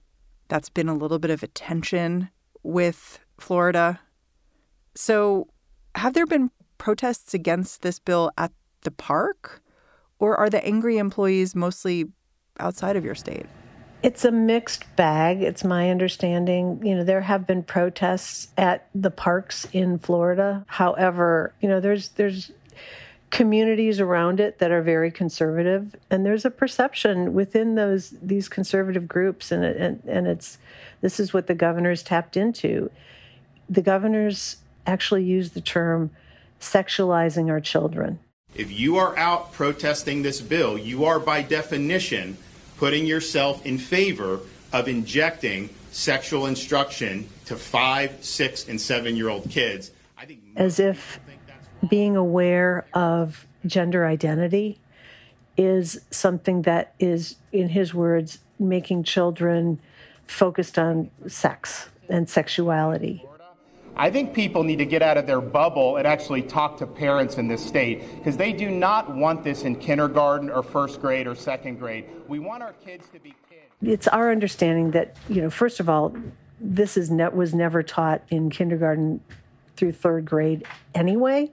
That's 0.47 0.69
been 0.69 0.89
a 0.89 0.95
little 0.95 1.19
bit 1.19 1.31
of 1.31 1.43
a 1.43 1.47
tension 1.47 2.29
with 2.63 3.19
Florida. 3.39 3.99
So, 4.95 5.47
have 5.95 6.13
there 6.13 6.25
been 6.25 6.51
protests 6.77 7.33
against 7.33 7.81
this 7.81 7.99
bill 7.99 8.31
at 8.37 8.51
the 8.81 8.91
park? 8.91 9.61
Or 10.19 10.37
are 10.37 10.49
the 10.49 10.63
angry 10.65 10.97
employees 10.97 11.55
mostly 11.55 12.05
outside 12.59 12.95
of 12.95 13.03
your 13.03 13.15
state? 13.15 13.45
It's 14.03 14.25
a 14.25 14.31
mixed 14.31 14.83
bag. 14.95 15.41
It's 15.41 15.63
my 15.63 15.89
understanding. 15.89 16.85
You 16.85 16.95
know, 16.95 17.03
there 17.03 17.21
have 17.21 17.47
been 17.47 17.63
protests 17.63 18.49
at 18.57 18.89
the 18.93 19.11
parks 19.11 19.65
in 19.71 19.97
Florida. 19.97 20.65
However, 20.67 21.53
you 21.61 21.69
know, 21.69 21.79
there's 21.79 22.09
there's 22.09 22.51
communities 23.33 23.99
around 23.99 24.39
it 24.39 24.59
that 24.59 24.71
are 24.71 24.83
very 24.83 25.09
conservative, 25.09 25.95
and 26.11 26.23
there's 26.23 26.45
a 26.45 26.51
perception 26.51 27.33
within 27.33 27.73
those 27.73 28.11
these 28.21 28.47
conservative 28.47 29.07
groups, 29.07 29.51
and 29.51 29.65
and 29.65 30.03
and 30.07 30.27
it's 30.27 30.59
this 31.01 31.19
is 31.19 31.33
what 31.33 31.47
the 31.47 31.55
governor's 31.55 32.03
tapped 32.03 32.37
into. 32.37 32.91
The 33.67 33.81
governors 33.81 34.57
actually 34.85 35.23
use 35.23 35.51
the 35.51 35.61
term 35.61 36.11
sexualizing 36.61 37.49
our 37.49 37.59
children. 37.59 38.19
If 38.53 38.71
you 38.71 38.97
are 38.97 39.17
out 39.17 39.51
protesting 39.51 40.21
this 40.21 40.39
bill, 40.39 40.77
you 40.77 41.05
are 41.05 41.19
by 41.19 41.41
definition 41.41 42.37
putting 42.77 43.07
yourself 43.07 43.65
in 43.65 43.79
favor 43.79 44.41
of 44.71 44.87
injecting 44.87 45.69
sexual 45.91 46.45
instruction 46.45 47.27
to 47.45 47.55
five, 47.55 48.23
six, 48.23 48.67
and 48.67 48.79
seven 48.79 49.15
year 49.15 49.29
old 49.29 49.49
kids. 49.49 49.89
As 50.55 50.79
if 50.79 51.19
being 51.87 52.15
aware 52.15 52.85
of 52.93 53.45
gender 53.65 54.05
identity 54.05 54.79
is 55.57 56.01
something 56.09 56.63
that 56.63 56.93
is, 56.99 57.35
in 57.51 57.69
his 57.69 57.93
words, 57.93 58.39
making 58.59 59.03
children 59.03 59.79
focused 60.25 60.79
on 60.79 61.11
sex 61.27 61.89
and 62.09 62.29
sexuality. 62.29 63.25
I 63.95 64.09
think 64.09 64.33
people 64.33 64.63
need 64.63 64.77
to 64.77 64.85
get 64.85 65.03
out 65.03 65.17
of 65.17 65.27
their 65.27 65.41
bubble 65.41 65.97
and 65.97 66.07
actually 66.07 66.41
talk 66.41 66.77
to 66.77 66.87
parents 66.87 67.37
in 67.37 67.47
this 67.47 67.63
state 67.63 68.01
because 68.17 68.37
they 68.37 68.51
do 68.51 68.71
not 68.71 69.15
want 69.15 69.43
this 69.43 69.63
in 69.63 69.75
kindergarten 69.75 70.49
or 70.49 70.63
first 70.63 70.99
grade 70.99 71.27
or 71.27 71.35
second 71.35 71.77
grade. 71.77 72.05
We 72.27 72.39
want 72.39 72.63
our 72.63 72.73
kids 72.73 73.07
to 73.13 73.19
be 73.19 73.35
kids. 73.47 73.61
It's 73.83 74.07
our 74.07 74.31
understanding 74.31 74.91
that, 74.91 75.15
you 75.29 75.43
know, 75.43 75.51
first 75.51 75.79
of 75.79 75.89
all, 75.89 76.15
this 76.59 76.97
is 76.97 77.11
ne- 77.11 77.29
was 77.29 77.53
never 77.53 77.83
taught 77.83 78.23
in 78.29 78.49
kindergarten 78.49 79.21
through 79.75 79.93
third 79.93 80.25
grade 80.25 80.65
anyway. 80.93 81.51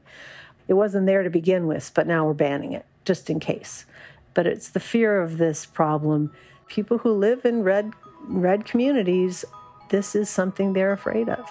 It 0.68 0.74
wasn't 0.74 1.06
there 1.06 1.22
to 1.22 1.30
begin 1.30 1.66
with, 1.66 1.90
but 1.94 2.06
now 2.06 2.26
we're 2.26 2.34
banning 2.34 2.72
it 2.72 2.86
just 3.04 3.28
in 3.28 3.40
case. 3.40 3.86
But 4.34 4.46
it's 4.46 4.68
the 4.68 4.80
fear 4.80 5.20
of 5.20 5.38
this 5.38 5.66
problem. 5.66 6.32
People 6.68 6.98
who 6.98 7.12
live 7.12 7.44
in 7.44 7.62
red 7.62 7.92
red 8.28 8.64
communities, 8.64 9.44
this 9.88 10.14
is 10.14 10.28
something 10.28 10.72
they're 10.72 10.92
afraid 10.92 11.28
of. 11.28 11.44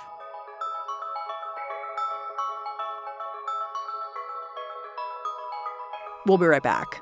We'll 6.26 6.38
be 6.38 6.46
right 6.46 6.64
back. 6.64 7.02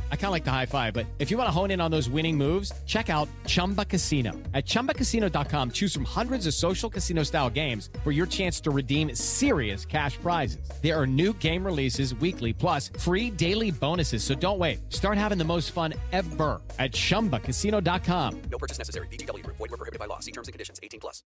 I 0.11 0.15
kind 0.15 0.25
of 0.25 0.31
like 0.31 0.45
the 0.45 0.51
high 0.51 0.65
five, 0.65 0.93
but 0.93 1.05
if 1.19 1.31
you 1.31 1.37
want 1.37 1.47
to 1.47 1.51
hone 1.51 1.71
in 1.71 1.81
on 1.81 1.91
those 1.91 2.09
winning 2.09 2.37
moves, 2.37 2.71
check 2.85 3.09
out 3.09 3.27
Chumba 3.45 3.83
Casino. 3.83 4.31
At 4.53 4.65
ChumbaCasino.com, 4.65 5.71
choose 5.71 5.93
from 5.93 6.05
hundreds 6.05 6.47
of 6.47 6.53
social 6.53 6.89
casino 6.89 7.23
style 7.23 7.49
games 7.49 7.89
for 8.05 8.11
your 8.11 8.25
chance 8.25 8.61
to 8.61 8.71
redeem 8.71 9.13
serious 9.13 9.85
cash 9.85 10.17
prizes. 10.17 10.69
There 10.81 10.97
are 10.97 11.05
new 11.05 11.33
game 11.33 11.65
releases 11.65 12.15
weekly, 12.15 12.53
plus 12.53 12.89
free 12.97 13.29
daily 13.29 13.71
bonuses. 13.71 14.23
So 14.23 14.33
don't 14.33 14.59
wait. 14.59 14.79
Start 14.87 15.17
having 15.17 15.37
the 15.37 15.43
most 15.43 15.73
fun 15.73 15.93
ever 16.13 16.61
at 16.79 16.93
ChumbaCasino.com. 16.93 18.41
No 18.49 18.57
purchase 18.57 18.77
necessary. 18.77 19.07
VGW. 19.07 19.45
Void 19.45 19.59
were 19.59 19.67
prohibited 19.67 19.99
by 19.99 20.05
law. 20.05 20.19
See 20.19 20.31
terms 20.31 20.47
and 20.47 20.53
conditions. 20.53 20.79
18 20.81 21.01
plus. 21.01 21.23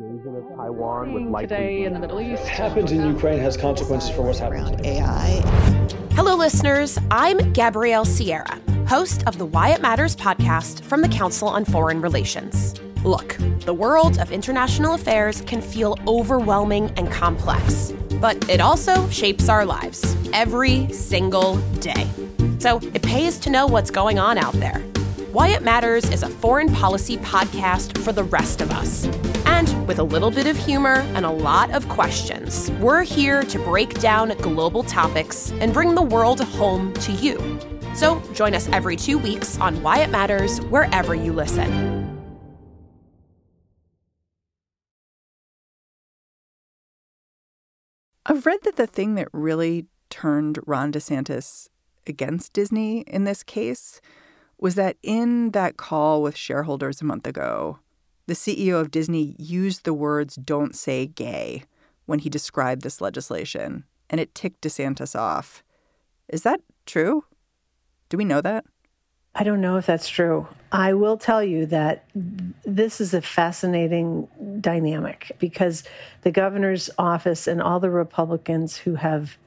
Invasion 0.00 0.36
of 0.36 0.56
Taiwan 0.56 1.12
with 1.12 1.24
likely 1.24 1.48
today 1.48 1.84
in 1.84 1.92
the 1.92 2.00
Middle 2.00 2.20
East. 2.20 2.42
What 2.42 2.52
happens 2.52 2.92
in 2.92 3.06
Ukraine 3.06 3.38
has 3.38 3.56
consequences 3.56 4.10
for 4.10 4.22
what's 4.22 4.38
happening 4.38 4.64
around 4.64 4.86
AI. 4.86 6.01
Hello, 6.14 6.36
listeners. 6.36 6.98
I'm 7.10 7.52
Gabrielle 7.54 8.04
Sierra, 8.04 8.60
host 8.86 9.26
of 9.26 9.38
the 9.38 9.46
Why 9.46 9.70
It 9.70 9.80
Matters 9.80 10.14
podcast 10.14 10.82
from 10.84 11.00
the 11.00 11.08
Council 11.08 11.48
on 11.48 11.64
Foreign 11.64 12.02
Relations. 12.02 12.78
Look, 13.02 13.38
the 13.60 13.72
world 13.72 14.18
of 14.18 14.30
international 14.30 14.92
affairs 14.92 15.40
can 15.40 15.62
feel 15.62 15.98
overwhelming 16.06 16.90
and 16.98 17.10
complex, 17.10 17.94
but 18.20 18.46
it 18.50 18.60
also 18.60 19.08
shapes 19.08 19.48
our 19.48 19.64
lives 19.64 20.14
every 20.34 20.86
single 20.92 21.56
day. 21.80 22.06
So 22.58 22.78
it 22.92 23.02
pays 23.02 23.38
to 23.40 23.50
know 23.50 23.66
what's 23.66 23.90
going 23.90 24.18
on 24.18 24.36
out 24.36 24.54
there. 24.54 24.80
Why 25.32 25.48
It 25.48 25.62
Matters 25.62 26.10
is 26.10 26.22
a 26.22 26.28
foreign 26.28 26.70
policy 26.74 27.16
podcast 27.16 27.96
for 27.96 28.12
the 28.12 28.24
rest 28.24 28.60
of 28.60 28.70
us. 28.70 29.06
With 29.86 29.98
a 29.98 30.04
little 30.04 30.30
bit 30.30 30.46
of 30.46 30.56
humor 30.56 31.00
and 31.14 31.26
a 31.26 31.30
lot 31.30 31.72
of 31.72 31.88
questions, 31.88 32.70
we're 32.80 33.02
here 33.02 33.42
to 33.42 33.58
break 33.58 34.00
down 34.00 34.28
global 34.40 34.84
topics 34.84 35.50
and 35.58 35.74
bring 35.74 35.96
the 35.96 36.02
world 36.02 36.40
home 36.40 36.94
to 36.94 37.10
you. 37.10 37.58
So 37.94 38.22
join 38.32 38.54
us 38.54 38.68
every 38.68 38.94
two 38.94 39.18
weeks 39.18 39.58
on 39.58 39.82
Why 39.82 39.98
It 39.98 40.10
Matters, 40.10 40.60
wherever 40.66 41.16
you 41.16 41.32
listen. 41.32 41.98
I've 48.24 48.46
read 48.46 48.60
that 48.62 48.76
the 48.76 48.86
thing 48.86 49.16
that 49.16 49.28
really 49.32 49.86
turned 50.10 50.60
Ron 50.64 50.92
DeSantis 50.92 51.68
against 52.06 52.52
Disney 52.52 53.00
in 53.00 53.24
this 53.24 53.42
case 53.42 54.00
was 54.58 54.76
that 54.76 54.96
in 55.02 55.50
that 55.50 55.76
call 55.76 56.22
with 56.22 56.36
shareholders 56.36 57.02
a 57.02 57.04
month 57.04 57.26
ago, 57.26 57.80
the 58.26 58.34
CEO 58.34 58.80
of 58.80 58.90
Disney 58.90 59.34
used 59.38 59.84
the 59.84 59.94
words 59.94 60.36
don't 60.36 60.76
say 60.76 61.06
gay 61.06 61.64
when 62.06 62.20
he 62.20 62.30
described 62.30 62.82
this 62.82 63.00
legislation, 63.00 63.84
and 64.10 64.20
it 64.20 64.34
ticked 64.34 64.62
DeSantis 64.62 65.18
off. 65.18 65.62
Is 66.28 66.42
that 66.42 66.60
true? 66.86 67.24
Do 68.08 68.16
we 68.16 68.24
know 68.24 68.40
that? 68.40 68.64
I 69.34 69.44
don't 69.44 69.62
know 69.62 69.78
if 69.78 69.86
that's 69.86 70.08
true. 70.08 70.46
I 70.70 70.92
will 70.92 71.16
tell 71.16 71.42
you 71.42 71.64
that 71.66 72.04
this 72.14 73.00
is 73.00 73.14
a 73.14 73.22
fascinating 73.22 74.28
dynamic 74.60 75.32
because 75.38 75.84
the 76.20 76.30
governor's 76.30 76.90
office 76.98 77.46
and 77.46 77.62
all 77.62 77.80
the 77.80 77.90
Republicans 77.90 78.76
who 78.76 78.96
have 78.96 79.38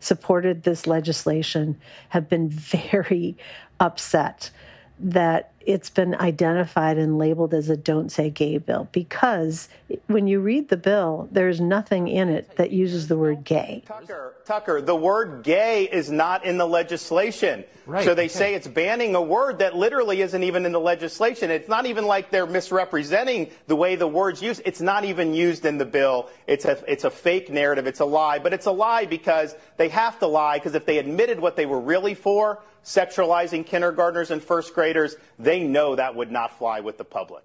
supported 0.00 0.62
this 0.62 0.86
legislation 0.86 1.78
have 2.08 2.28
been 2.28 2.48
very 2.50 3.36
upset 3.78 4.50
that 4.98 5.52
it's 5.68 5.90
been 5.90 6.14
identified 6.14 6.96
and 6.96 7.18
labeled 7.18 7.52
as 7.52 7.68
a 7.68 7.76
don't 7.76 8.10
say 8.10 8.30
gay 8.30 8.56
bill 8.56 8.88
because 8.90 9.68
when 10.06 10.26
you 10.26 10.40
read 10.40 10.70
the 10.70 10.78
bill, 10.78 11.28
there's 11.30 11.60
nothing 11.60 12.08
in 12.08 12.30
it 12.30 12.56
that 12.56 12.70
uses 12.70 13.08
the 13.08 13.18
word 13.18 13.44
gay. 13.44 13.82
Tucker, 13.86 14.32
Tucker, 14.46 14.80
the 14.80 14.96
word 14.96 15.42
gay 15.42 15.84
is 15.84 16.10
not 16.10 16.46
in 16.46 16.56
the 16.56 16.66
legislation. 16.66 17.64
Right. 17.84 18.02
So 18.02 18.14
they 18.14 18.24
Okay. 18.24 18.28
say 18.28 18.54
it's 18.54 18.66
banning 18.66 19.14
a 19.14 19.20
word 19.20 19.58
that 19.58 19.76
literally 19.76 20.22
isn't 20.22 20.42
even 20.42 20.64
in 20.64 20.72
the 20.72 20.80
legislation. 20.80 21.50
It's 21.50 21.68
not 21.68 21.84
even 21.84 22.06
like 22.06 22.30
they're 22.30 22.46
misrepresenting 22.46 23.50
the 23.66 23.76
way 23.76 23.94
the 23.94 24.08
word's 24.08 24.40
used. 24.40 24.62
It's 24.64 24.80
not 24.80 25.04
even 25.04 25.34
used 25.34 25.66
in 25.66 25.76
the 25.76 25.84
bill. 25.84 26.30
It's 26.46 26.64
a, 26.64 26.82
it's 26.90 27.04
a 27.04 27.10
fake 27.10 27.50
narrative. 27.50 27.86
It's 27.86 28.00
a 28.00 28.06
lie. 28.06 28.38
But 28.38 28.54
it's 28.54 28.66
a 28.66 28.72
lie 28.72 29.04
because 29.04 29.54
they 29.76 29.90
have 29.90 30.18
to 30.20 30.26
lie 30.26 30.56
because 30.56 30.74
if 30.74 30.86
they 30.86 30.96
admitted 30.96 31.38
what 31.38 31.56
they 31.56 31.66
were 31.66 31.80
really 31.80 32.14
for, 32.14 32.62
sexualizing 32.84 33.66
kindergartners 33.66 34.30
and 34.30 34.42
first 34.42 34.74
graders, 34.74 35.16
they 35.38 35.57
know 35.60 35.96
that 35.96 36.14
would 36.14 36.30
not 36.30 36.58
fly 36.58 36.80
with 36.80 36.98
the 36.98 37.04
public. 37.04 37.44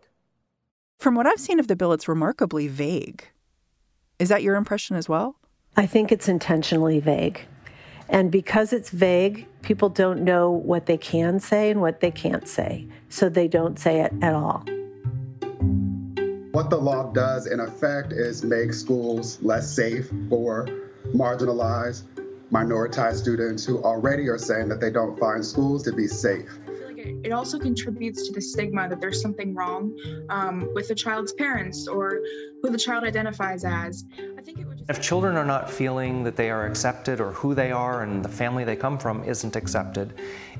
From 0.99 1.15
what 1.15 1.27
I've 1.27 1.39
seen 1.39 1.59
of 1.59 1.67
the 1.67 1.75
bill, 1.75 1.93
it's 1.93 2.07
remarkably 2.07 2.67
vague. 2.67 3.27
Is 4.19 4.29
that 4.29 4.43
your 4.43 4.55
impression 4.55 4.95
as 4.95 5.09
well? 5.09 5.35
I 5.75 5.85
think 5.85 6.11
it's 6.11 6.29
intentionally 6.29 6.99
vague. 6.99 7.41
And 8.09 8.31
because 8.31 8.73
it's 8.73 8.89
vague, 8.89 9.47
people 9.63 9.89
don't 9.89 10.23
know 10.23 10.51
what 10.51 10.85
they 10.85 10.97
can 10.97 11.39
say 11.39 11.71
and 11.71 11.81
what 11.81 11.99
they 11.99 12.11
can't 12.11 12.47
say. 12.47 12.87
So 13.09 13.27
they 13.27 13.47
don't 13.47 13.79
say 13.79 14.01
it 14.01 14.13
at 14.21 14.33
all. 14.33 14.63
What 16.51 16.69
the 16.69 16.77
law 16.77 17.11
does, 17.11 17.47
in 17.47 17.59
effect, 17.59 18.13
is 18.13 18.43
make 18.43 18.73
schools 18.73 19.41
less 19.41 19.75
safe 19.75 20.11
for 20.29 20.67
marginalized, 21.07 22.03
minoritized 22.51 23.15
students 23.15 23.65
who 23.65 23.83
already 23.83 24.29
are 24.29 24.37
saying 24.37 24.69
that 24.69 24.79
they 24.79 24.91
don't 24.91 25.17
find 25.19 25.43
schools 25.43 25.81
to 25.83 25.91
be 25.91 26.05
safe. 26.05 26.59
It 27.03 27.31
also 27.31 27.59
contributes 27.59 28.27
to 28.27 28.33
the 28.33 28.41
stigma 28.41 28.87
that 28.89 29.01
there's 29.01 29.21
something 29.21 29.53
wrong 29.53 29.97
um, 30.29 30.69
with 30.73 30.87
the 30.87 30.95
child's 30.95 31.33
parents 31.33 31.87
or 31.87 32.21
who 32.61 32.69
the 32.69 32.77
child 32.77 33.03
identifies 33.03 33.65
as. 33.65 34.05
If 34.89 35.01
children 35.01 35.35
are 35.35 35.45
not 35.45 35.69
feeling 35.69 36.23
that 36.23 36.35
they 36.35 36.49
are 36.49 36.65
accepted 36.65 37.19
or 37.19 37.31
who 37.31 37.53
they 37.55 37.71
are 37.71 38.03
and 38.03 38.23
the 38.23 38.29
family 38.29 38.63
they 38.63 38.75
come 38.75 38.97
from 38.97 39.23
isn't 39.23 39.55
accepted, 39.55 40.13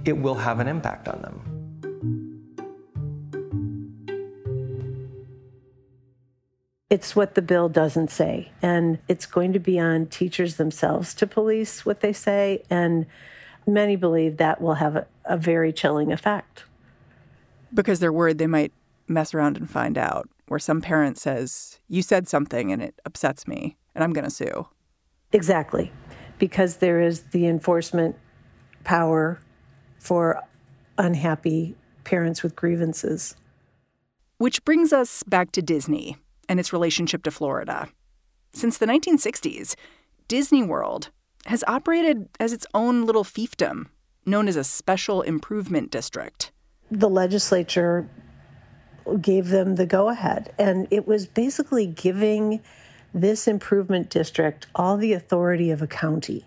it 0.06 0.18
will 0.18 0.36
have 0.36 0.60
an 0.60 0.68
impact 0.68 1.08
on 1.08 1.22
them. 1.22 1.54
It's 6.90 7.16
what 7.16 7.34
the 7.34 7.42
bill 7.42 7.70
doesn't 7.70 8.12
say. 8.12 8.52
And 8.62 9.00
it's 9.08 9.26
going 9.26 9.52
to 9.54 9.60
be 9.60 9.80
on 9.80 10.06
teachers 10.06 10.58
themselves 10.58 11.16
to 11.16 11.26
police 11.26 11.86
what 11.86 12.02
they 12.02 12.14
say. 12.14 12.64
And 12.70 13.08
many 13.68 13.96
believe 13.96 14.38
that 14.38 14.62
will 14.62 14.76
have 14.76 14.96
a, 14.96 15.08
a 15.26 15.38
very 15.38 15.74
chilling 15.74 16.12
effect. 16.12 16.64
Because 17.74 18.00
they're 18.00 18.14
worried 18.14 18.38
they 18.38 18.48
might 18.48 18.72
mess 19.08 19.34
around 19.34 19.58
and 19.58 19.70
find 19.70 19.98
out, 19.98 20.30
where 20.48 20.60
some 20.60 20.82
parent 20.82 21.18
says, 21.18 21.80
You 21.88 22.02
said 22.02 22.28
something 22.28 22.72
and 22.72 22.82
it 22.82 23.00
upsets 23.06 23.48
me, 23.48 23.78
and 23.96 24.04
I'm 24.04 24.14
going 24.14 24.26
to 24.26 24.30
sue. 24.30 24.68
Exactly. 25.32 25.92
Because 26.38 26.78
there 26.78 27.02
is 27.02 27.24
the 27.32 27.48
enforcement 27.48 28.16
power 28.84 29.40
for 30.00 30.42
unhappy 30.98 31.76
parents 32.04 32.44
with 32.44 32.56
grievances. 32.56 33.36
Which 34.38 34.64
brings 34.66 34.92
us 34.92 35.24
back 35.24 35.52
to 35.54 35.62
Disney 35.62 36.18
and 36.50 36.60
its 36.60 36.74
relationship 36.74 37.24
to 37.24 37.32
Florida. 37.32 37.88
Since 38.52 38.78
the 38.78 38.86
1960s, 38.86 39.76
Disney 40.28 40.64
World 40.64 41.10
has 41.46 41.64
operated 41.68 42.30
as 42.40 42.54
its 42.54 42.66
own 42.74 43.06
little 43.06 43.24
fiefdom, 43.24 43.88
known 44.26 44.48
as 44.48 44.56
a 44.56 44.64
special 44.64 45.22
improvement 45.22 45.92
district. 45.92 46.52
The 46.90 47.10
legislature 47.10 48.10
gave 49.20 49.50
them 49.50 49.76
the 49.76 49.86
go 49.86 50.10
ahead, 50.10 50.54
and 50.58 50.88
it 50.90 51.08
was 51.08 51.26
basically 51.28 51.86
giving 51.86 52.62
this 53.14 53.48
improvement 53.48 54.10
district 54.10 54.68
all 54.74 54.98
the 54.98 55.14
authority 55.14 55.72
of 55.72 55.82
a 55.82 55.88
county. 55.88 56.46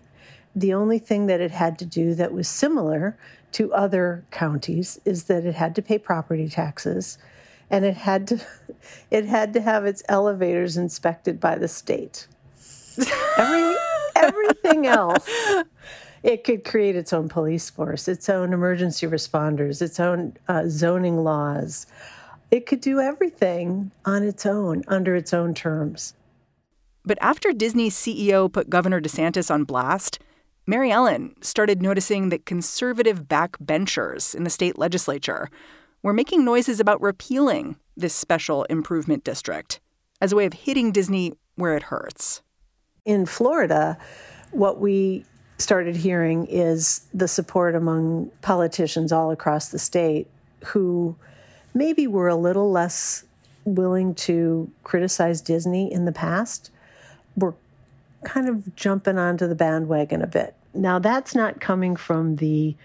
The 0.55 0.73
only 0.73 0.99
thing 0.99 1.27
that 1.27 1.39
it 1.39 1.51
had 1.51 1.77
to 1.79 1.85
do 1.85 2.15
that 2.15 2.33
was 2.33 2.47
similar 2.47 3.17
to 3.53 3.73
other 3.73 4.25
counties 4.31 4.99
is 5.05 5.25
that 5.25 5.45
it 5.45 5.55
had 5.55 5.75
to 5.75 5.81
pay 5.81 5.99
property 5.99 6.49
taxes 6.49 7.17
and 7.69 7.85
it 7.85 7.95
had 7.95 8.27
to 8.27 8.41
it 9.11 9.25
had 9.25 9.53
to 9.53 9.61
have 9.61 9.85
its 9.85 10.03
elevators 10.09 10.77
inspected 10.77 11.39
by 11.39 11.55
the 11.55 11.67
state. 11.67 12.27
Every 13.37 13.76
everything 14.43 14.87
else 14.87 15.27
it 16.23 16.43
could 16.43 16.63
create 16.63 16.95
its 16.95 17.13
own 17.13 17.29
police 17.29 17.69
force, 17.69 18.07
its 18.07 18.29
own 18.29 18.53
emergency 18.53 19.07
responders, 19.07 19.81
its 19.81 19.99
own 19.99 20.35
uh, 20.47 20.63
zoning 20.67 21.23
laws. 21.23 21.87
It 22.51 22.65
could 22.65 22.81
do 22.81 22.99
everything 22.99 23.91
on 24.05 24.23
its 24.23 24.45
own, 24.45 24.83
under 24.87 25.15
its 25.15 25.33
own 25.33 25.53
terms. 25.53 26.13
But 27.05 27.17
after 27.21 27.53
Disney's 27.53 27.95
CEO 27.95 28.51
put 28.51 28.69
Governor 28.69 28.99
DeSantis 28.99 29.49
on 29.49 29.63
blast, 29.63 30.19
Mary 30.65 30.91
Ellen 30.91 31.33
started 31.41 31.81
noticing 31.81 32.29
that 32.29 32.45
conservative 32.45 33.23
backbenchers 33.23 34.35
in 34.35 34.43
the 34.43 34.49
state 34.49 34.77
legislature 34.77 35.49
were 36.03 36.13
making 36.13 36.43
noises 36.43 36.79
about 36.79 37.01
repealing 37.01 37.77
this 37.95 38.13
special 38.13 38.65
improvement 38.65 39.23
district 39.23 39.79
as 40.19 40.31
a 40.31 40.35
way 40.35 40.45
of 40.45 40.53
hitting 40.53 40.91
Disney 40.91 41.31
where 41.55 41.75
it 41.75 41.83
hurts. 41.83 42.41
In 43.07 43.25
Florida, 43.25 43.97
what 44.51 44.81
we 44.81 45.23
started 45.57 45.95
hearing 45.95 46.45
is 46.47 47.07
the 47.13 47.29
support 47.29 47.73
among 47.73 48.29
politicians 48.41 49.13
all 49.13 49.31
across 49.31 49.69
the 49.69 49.79
state 49.79 50.27
who 50.65 51.15
maybe 51.73 52.05
were 52.05 52.27
a 52.27 52.35
little 52.35 52.69
less 52.69 53.23
willing 53.63 54.13
to 54.13 54.69
criticize 54.83 55.39
Disney 55.39 55.91
in 55.91 56.03
the 56.03 56.11
past 56.11 56.69
were 57.37 57.55
kind 58.25 58.49
of 58.49 58.75
jumping 58.75 59.17
onto 59.17 59.47
the 59.47 59.55
bandwagon 59.55 60.21
a 60.21 60.27
bit. 60.27 60.53
Now 60.73 60.99
that's 60.99 61.33
not 61.33 61.61
coming 61.61 61.95
from 61.95 62.35
the 62.35 62.75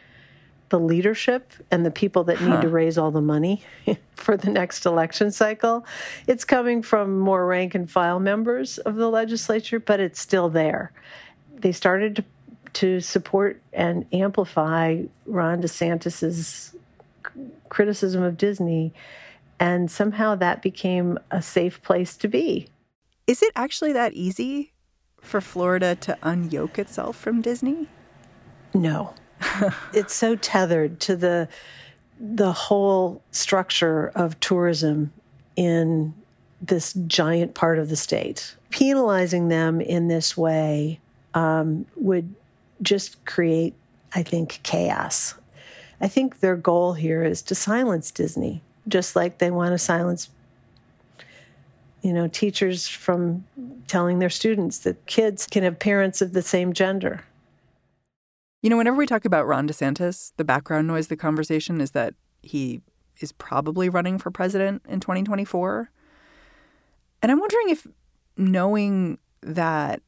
the 0.73 0.81
leadership 0.81 1.53
and 1.71 1.85
the 1.85 1.91
people 1.91 2.25
that 2.25 2.41
need 2.41 2.49
huh. 2.49 2.63
to 2.63 2.69
raise 2.71 2.97
all 2.97 3.11
the 3.11 3.21
money 3.21 3.63
for 4.17 4.39
the 4.39 4.49
next 4.49 4.87
election 4.87 5.31
cycle. 5.31 5.85
It's 6.27 6.47
coming 6.47 6.81
from 6.81 7.19
more 7.19 7.47
rank 7.47 7.75
and 7.75 7.91
file 7.91 8.19
members 8.19 8.79
of 8.79 8.97
the 8.97 9.11
legislature, 9.11 9.79
but 9.79 10.01
it's 10.01 10.19
still 10.19 10.49
there. 10.49 10.91
They 11.55 11.73
started 11.73 12.17
to, 12.17 12.25
to 12.73 13.01
support 13.01 13.61
and 13.75 14.07
amplify 14.15 15.03
Ron 15.27 15.61
DeSantis's 15.61 16.75
criticism 17.69 18.23
of 18.23 18.39
Disney, 18.39 18.95
and 19.61 19.91
somehow 19.91 20.35
that 20.37 20.63
became 20.63 21.19
a 21.31 21.43
safe 21.43 21.83
place 21.83 22.17
to 22.17 22.29
be. 22.29 22.67
Is 23.27 23.43
it 23.43 23.53
actually 23.55 23.93
that 23.93 24.15
easy 24.15 24.73
for 25.21 25.43
Florida 25.43 25.95
to 25.97 26.17
unyoke 26.23 26.79
itself 26.79 27.17
from 27.19 27.43
Disney? 27.43 27.89
No. 28.73 29.13
it's 29.93 30.15
so 30.15 30.37
tethered 30.37 31.01
to 31.01 31.17
the 31.17 31.49
the 32.21 32.53
whole 32.53 33.21
structure 33.33 34.13
of 34.15 34.39
tourism 34.39 35.13
in 35.57 36.15
this 36.61 36.93
giant 37.09 37.55
part 37.55 37.79
of 37.79 37.89
the 37.89 37.97
state. 37.97 38.55
Penalizing 38.71 39.49
them 39.49 39.81
in 39.81 40.07
this 40.07 40.37
way 40.37 41.01
um, 41.35 41.85
would 41.97 42.33
just 42.81 43.25
create, 43.25 43.75
I 44.15 44.23
think, 44.23 44.61
chaos. 44.63 45.35
I 46.01 46.09
think 46.09 46.41
their 46.41 46.57
goal 46.57 46.93
here 46.93 47.25
is 47.25 47.43
to 47.43 47.55
silence 47.57 48.13
Disney, 48.13 48.63
just 48.87 49.17
like 49.17 49.39
they 49.39 49.51
want 49.51 49.73
to 49.73 49.79
silence, 49.79 50.31
you 52.03 52.13
know, 52.13 52.29
teachers 52.29 52.87
from 52.87 53.45
telling 53.89 54.21
their 54.21 54.31
students 54.31 54.79
that 54.79 55.07
kids 55.07 55.47
can 55.47 55.65
have 55.65 55.79
parents 55.79 56.23
of 56.23 56.33
the 56.33 56.43
same 56.43 56.73
gender. 56.73 57.25
You 58.63 58.71
know, 58.71 58.77
whenever 58.77 58.97
we 58.97 59.07
talk 59.07 59.25
about 59.25 59.49
Ron 59.49 59.69
DeSantis, 59.69 60.33
the 60.37 60.45
background 60.45 60.87
noise, 60.87 61.07
of 61.07 61.11
the 61.11 61.17
conversation 61.17 61.81
is 61.81 61.91
that 61.91 62.15
he 62.43 62.81
is 63.19 63.33
probably 63.33 63.89
running 63.89 64.19
for 64.19 64.31
president 64.31 64.83
in 64.89 65.01
2024. 65.01 65.91
And 67.21 67.33
I'm 67.33 67.41
wondering 67.41 67.71
if 67.71 67.89
knowing 68.37 69.19
that 69.43 70.01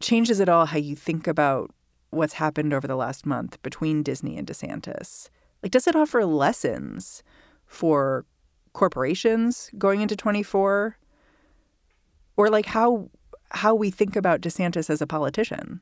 changes 0.00 0.40
at 0.40 0.48
all 0.48 0.66
how 0.66 0.78
you 0.78 0.94
think 0.94 1.26
about 1.26 1.72
what's 2.10 2.34
happened 2.34 2.72
over 2.72 2.86
the 2.86 2.96
last 2.96 3.26
month 3.26 3.60
between 3.62 4.04
Disney 4.04 4.38
and 4.38 4.46
DeSantis. 4.46 5.30
Like, 5.64 5.72
does 5.72 5.88
it 5.88 5.96
offer 5.96 6.24
lessons 6.24 7.24
for 7.66 8.24
corporations 8.72 9.68
going 9.76 10.00
into 10.00 10.14
24? 10.14 10.96
Or 12.36 12.50
like 12.50 12.66
how 12.66 13.10
how 13.50 13.74
we 13.74 13.90
think 13.90 14.14
about 14.14 14.40
DeSantis 14.40 14.90
as 14.90 15.00
a 15.00 15.06
politician? 15.06 15.80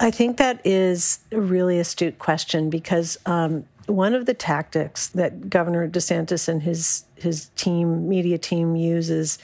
I 0.00 0.10
think 0.10 0.38
that 0.38 0.60
is 0.64 1.20
a 1.30 1.40
really 1.40 1.78
astute 1.78 2.18
question 2.18 2.68
because 2.68 3.16
um, 3.26 3.64
one 3.86 4.14
of 4.14 4.26
the 4.26 4.34
tactics 4.34 5.08
that 5.08 5.48
Governor 5.48 5.88
DeSantis 5.88 6.48
and 6.48 6.62
his 6.62 7.04
his 7.16 7.50
team, 7.56 8.08
media 8.08 8.38
team, 8.38 8.76
uses 8.76 9.38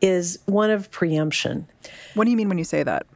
is 0.00 0.38
one 0.46 0.70
of 0.70 0.90
preemption. 0.90 1.66
What 2.14 2.24
do 2.24 2.30
you 2.30 2.36
mean 2.36 2.48
when 2.48 2.58
you 2.58 2.64
say 2.64 2.82
that? 2.82 3.06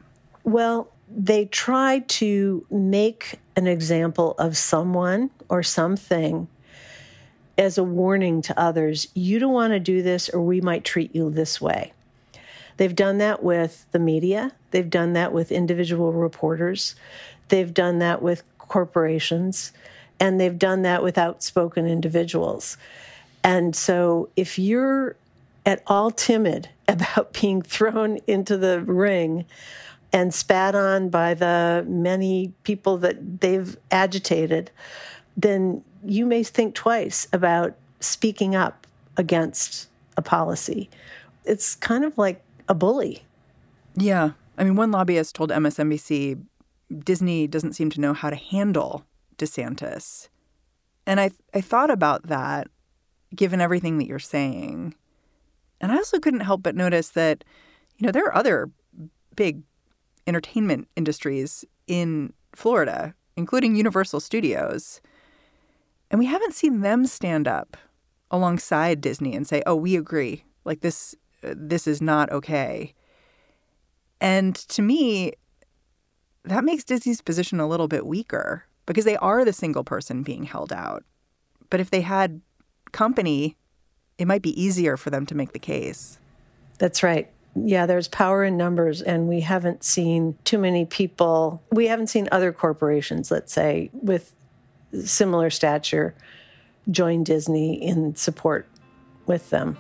Well, 0.45 0.89
they 1.09 1.45
try 1.47 2.01
to 2.01 2.67
make 2.71 3.39
an 3.55 3.67
example 3.67 4.35
of 4.39 4.57
someone 4.57 5.31
or 5.49 5.63
something 5.63 6.49
as 7.59 7.77
a 7.79 7.85
warning 7.85 8.43
to 8.43 8.59
others. 8.59 9.09
You 9.15 9.39
don't 9.39 9.53
want 9.53 9.73
to 9.73 9.81
do 9.81 10.03
this, 10.03 10.29
or 10.31 10.41
we 10.41 10.61
might 10.61 10.85
treat 10.85 11.15
you 11.15 11.31
this 11.31 11.61
way. 11.61 11.93
They've 12.77 12.95
done 12.95 13.19
that 13.19 13.43
with 13.43 13.87
the 13.93 13.99
media, 13.99 14.53
they've 14.71 14.89
done 14.89 15.13
that 15.15 15.33
with 15.33 15.53
individual 15.53 16.13
reporters, 16.13 16.95
they've 17.49 17.73
done 17.73 17.99
that 17.99 18.23
with 18.23 18.43
corporations, 18.59 19.73
and 20.19 20.41
they've 20.41 20.59
done 20.59 20.83
that 20.83 21.03
with 21.03 21.19
outspoken 21.19 21.87
individuals. 21.87 22.77
And 23.45 23.75
so 23.75 24.29
if 24.37 24.59
you're 24.59 25.17
at 25.67 25.83
all 25.87 26.11
timid 26.11 26.69
about 26.89 27.33
being 27.41 27.63
thrown 27.63 28.19
into 28.27 28.57
the 28.57 28.81
ring 28.81 29.45
and 30.13 30.33
spat 30.35 30.75
on 30.75 31.09
by 31.09 31.35
the 31.35 31.85
many 31.89 32.53
people 32.65 32.99
that 32.99 33.41
they've 33.41 33.77
agitated, 33.91 34.71
then 35.37 35.83
you 36.05 36.27
may 36.27 36.43
think 36.43 36.75
twice 36.75 37.27
about 37.33 37.75
speaking 38.01 38.55
up 38.55 38.87
against 39.17 39.89
a 40.17 40.23
policy. 40.23 40.91
It's 41.45 41.75
kind 41.77 42.05
of 42.05 42.19
like 42.19 42.43
a 42.69 42.75
bully. 42.75 43.25
Yeah. 43.97 44.31
I 44.59 44.65
mean, 44.65 44.77
one 44.77 44.91
lobbyist 44.91 45.35
told 45.35 45.51
MSNBC 45.51 46.41
Disney 47.05 47.47
doesn't 47.47 47.73
seem 47.73 47.91
to 47.91 48.01
know 48.01 48.13
how 48.13 48.31
to 48.31 48.37
handle 48.37 49.05
DeSantis. 49.39 50.29
And 51.07 51.21
I, 51.21 51.31
I 51.55 51.61
thought 51.61 51.91
about 51.91 52.29
that 52.29 52.69
given 53.35 53.61
everything 53.61 53.99
that 53.99 54.07
you're 54.07 54.19
saying. 54.19 54.95
And 55.81 55.91
I 55.91 55.97
also 55.97 56.19
couldn't 56.19 56.41
help 56.41 56.63
but 56.63 56.77
notice 56.77 57.11
that, 57.11 57.45
you 57.97 58.07
know, 58.07 58.13
there 58.13 58.25
are 58.25 58.35
other 58.35 58.71
big 59.35 59.63
entertainment 60.27 60.89
industries 60.97 61.65
in 61.87 62.33
Florida, 62.55 63.15
including 63.37 63.75
Universal 63.75 64.21
Studios. 64.21 65.01
And 66.11 66.19
we 66.19 66.27
haven't 66.27 66.55
seen 66.55 66.83
them 66.83 67.07
stand 67.07 67.49
up 67.49 67.77
alongside 68.31 69.01
Disney 69.01 69.35
and 69.35 69.47
say, 69.47 69.63
oh, 69.67 69.75
we 69.75 69.97
agree. 69.97 70.45
Like 70.65 70.81
this 70.81 71.17
this 71.43 71.87
is 71.87 72.01
not 72.01 72.31
okay. 72.31 72.95
And 74.21 74.55
to 74.55 74.83
me, 74.83 75.33
that 76.45 76.65
makes 76.65 76.85
Disney's 76.85 77.21
position 77.21 77.61
a 77.61 77.69
little 77.69 77.89
bit 77.89 78.07
weaker 78.07 78.65
because 78.87 79.05
they 79.05 79.17
are 79.17 79.45
the 79.45 79.53
single 79.53 79.85
person 79.85 80.23
being 80.23 80.45
held 80.45 80.73
out. 80.73 81.05
But 81.71 81.81
if 81.81 81.91
they 81.91 82.03
had 82.03 82.41
company, 82.93 83.57
it 84.19 84.27
might 84.27 84.43
be 84.43 84.61
easier 84.61 84.97
for 84.97 85.11
them 85.11 85.27
to 85.27 85.35
make 85.35 85.53
the 85.53 85.59
case. 85.59 86.19
That's 86.79 87.03
right. 87.03 87.31
Yeah, 87.55 87.87
there's 87.87 88.09
power 88.09 88.45
in 88.45 88.57
numbers, 88.57 89.03
and 89.03 89.29
we 89.29 89.41
haven't 89.41 89.85
seen 89.85 90.37
too 90.45 90.59
many 90.59 90.87
people. 90.87 91.63
We 91.71 91.87
haven't 91.87 92.07
seen 92.07 92.29
other 92.33 92.53
corporations, 92.53 93.31
let's 93.31 93.53
say, 93.53 93.91
with 93.93 94.35
similar 95.05 95.51
stature 95.51 96.15
join 96.91 97.25
Disney 97.25 97.75
in 97.75 98.15
support 98.17 98.67
with 99.27 99.51
them. 99.51 99.77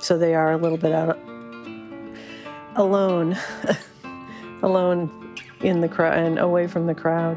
So 0.00 0.16
they 0.18 0.34
are 0.34 0.52
a 0.52 0.56
little 0.56 0.78
bit 0.78 0.92
out 0.92 1.18
alone, 2.76 3.36
alone 4.62 5.34
in 5.60 5.80
the 5.80 5.88
crowd 5.88 6.18
and 6.18 6.38
away 6.38 6.66
from 6.66 6.86
the 6.86 6.94
crowd. 6.94 7.36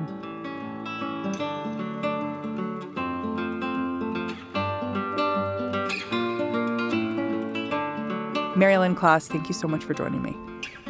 Mary 8.60 8.74
Ellen 8.74 8.94
Klas, 8.94 9.30
thank 9.30 9.48
you 9.48 9.54
so 9.54 9.70
much 9.70 9.86
for 9.86 9.94
joining 9.94 10.22
me. 10.22 10.36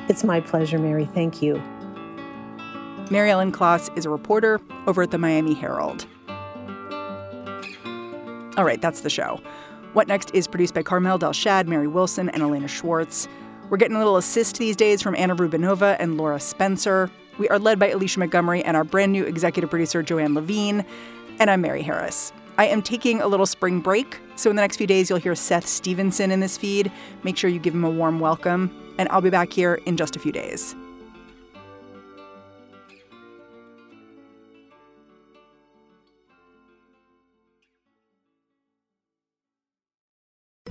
It's 0.07 0.23
my 0.23 0.41
pleasure, 0.41 0.79
Mary. 0.79 1.05
Thank 1.05 1.43
you. 1.43 1.61
Mary 3.11 3.29
Ellen 3.29 3.51
Klas 3.51 3.91
is 3.95 4.05
a 4.05 4.09
reporter 4.09 4.59
over 4.87 5.03
at 5.03 5.11
the 5.11 5.19
Miami 5.19 5.53
Herald. 5.53 6.07
All 8.57 8.65
right, 8.65 8.81
that's 8.81 9.01
the 9.01 9.09
show. 9.09 9.39
What 9.93 10.07
Next 10.07 10.29
is 10.35 10.47
produced 10.47 10.75
by 10.75 10.83
Carmel 10.83 11.17
Delshad, 11.17 11.65
Mary 11.65 11.87
Wilson, 11.87 12.29
and 12.29 12.43
Elena 12.43 12.67
Schwartz. 12.67 13.27
We're 13.71 13.77
getting 13.77 13.95
a 13.95 13.99
little 13.99 14.17
assist 14.17 14.59
these 14.59 14.75
days 14.75 15.01
from 15.01 15.15
Anna 15.15 15.35
Rubinova 15.35 15.95
and 15.99 16.15
Laura 16.15 16.39
Spencer. 16.39 17.09
We 17.39 17.49
are 17.49 17.57
led 17.57 17.79
by 17.79 17.89
Alicia 17.89 18.19
Montgomery 18.19 18.63
and 18.63 18.77
our 18.77 18.83
brand 18.83 19.11
new 19.11 19.23
executive 19.23 19.71
producer, 19.71 20.03
Joanne 20.03 20.35
Levine. 20.35 20.85
And 21.39 21.49
I'm 21.49 21.61
Mary 21.61 21.81
Harris. 21.81 22.31
I 22.59 22.67
am 22.67 22.83
taking 22.83 23.19
a 23.19 23.27
little 23.27 23.47
spring 23.47 23.79
break, 23.79 24.19
so 24.35 24.51
in 24.51 24.55
the 24.55 24.61
next 24.61 24.77
few 24.77 24.85
days, 24.85 25.09
you'll 25.09 25.17
hear 25.17 25.33
Seth 25.33 25.65
Stevenson 25.65 26.29
in 26.29 26.39
this 26.39 26.55
feed. 26.55 26.91
Make 27.23 27.35
sure 27.35 27.49
you 27.49 27.59
give 27.59 27.73
him 27.73 27.83
a 27.83 27.89
warm 27.89 28.19
welcome, 28.19 28.93
and 28.99 29.09
I'll 29.09 29.21
be 29.21 29.31
back 29.31 29.51
here 29.51 29.79
in 29.87 29.97
just 29.97 30.15
a 30.15 30.19
few 30.19 30.31
days. 30.31 30.75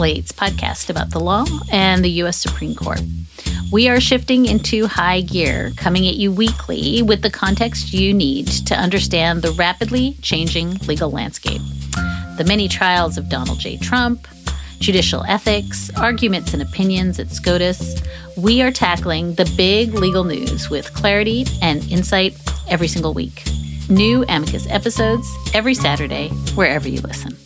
Slate's 0.00 0.32
podcast 0.32 0.88
about 0.88 1.10
the 1.10 1.20
law 1.20 1.44
and 1.70 2.02
the 2.02 2.10
U.S. 2.22 2.38
Supreme 2.38 2.74
Court. 2.74 3.02
We 3.70 3.86
are 3.90 4.00
shifting 4.00 4.46
into 4.46 4.86
high 4.86 5.20
gear, 5.20 5.72
coming 5.76 6.08
at 6.08 6.14
you 6.14 6.32
weekly 6.32 7.02
with 7.02 7.20
the 7.20 7.28
context 7.28 7.92
you 7.92 8.14
need 8.14 8.46
to 8.46 8.74
understand 8.74 9.42
the 9.42 9.50
rapidly 9.50 10.16
changing 10.22 10.78
legal 10.86 11.10
landscape. 11.10 11.60
The 12.38 12.46
many 12.48 12.66
trials 12.66 13.18
of 13.18 13.28
Donald 13.28 13.58
J. 13.58 13.76
Trump, 13.76 14.26
judicial 14.78 15.22
ethics, 15.28 15.90
arguments 15.98 16.54
and 16.54 16.62
opinions 16.62 17.18
at 17.18 17.30
SCOTUS. 17.30 18.02
We 18.38 18.62
are 18.62 18.70
tackling 18.70 19.34
the 19.34 19.52
big 19.54 19.92
legal 19.92 20.24
news 20.24 20.70
with 20.70 20.94
clarity 20.94 21.44
and 21.60 21.86
insight 21.92 22.40
every 22.70 22.88
single 22.88 23.12
week. 23.12 23.42
New 23.90 24.24
Amicus 24.30 24.66
episodes 24.70 25.30
every 25.52 25.74
Saturday, 25.74 26.30
wherever 26.54 26.88
you 26.88 27.02
listen. 27.02 27.36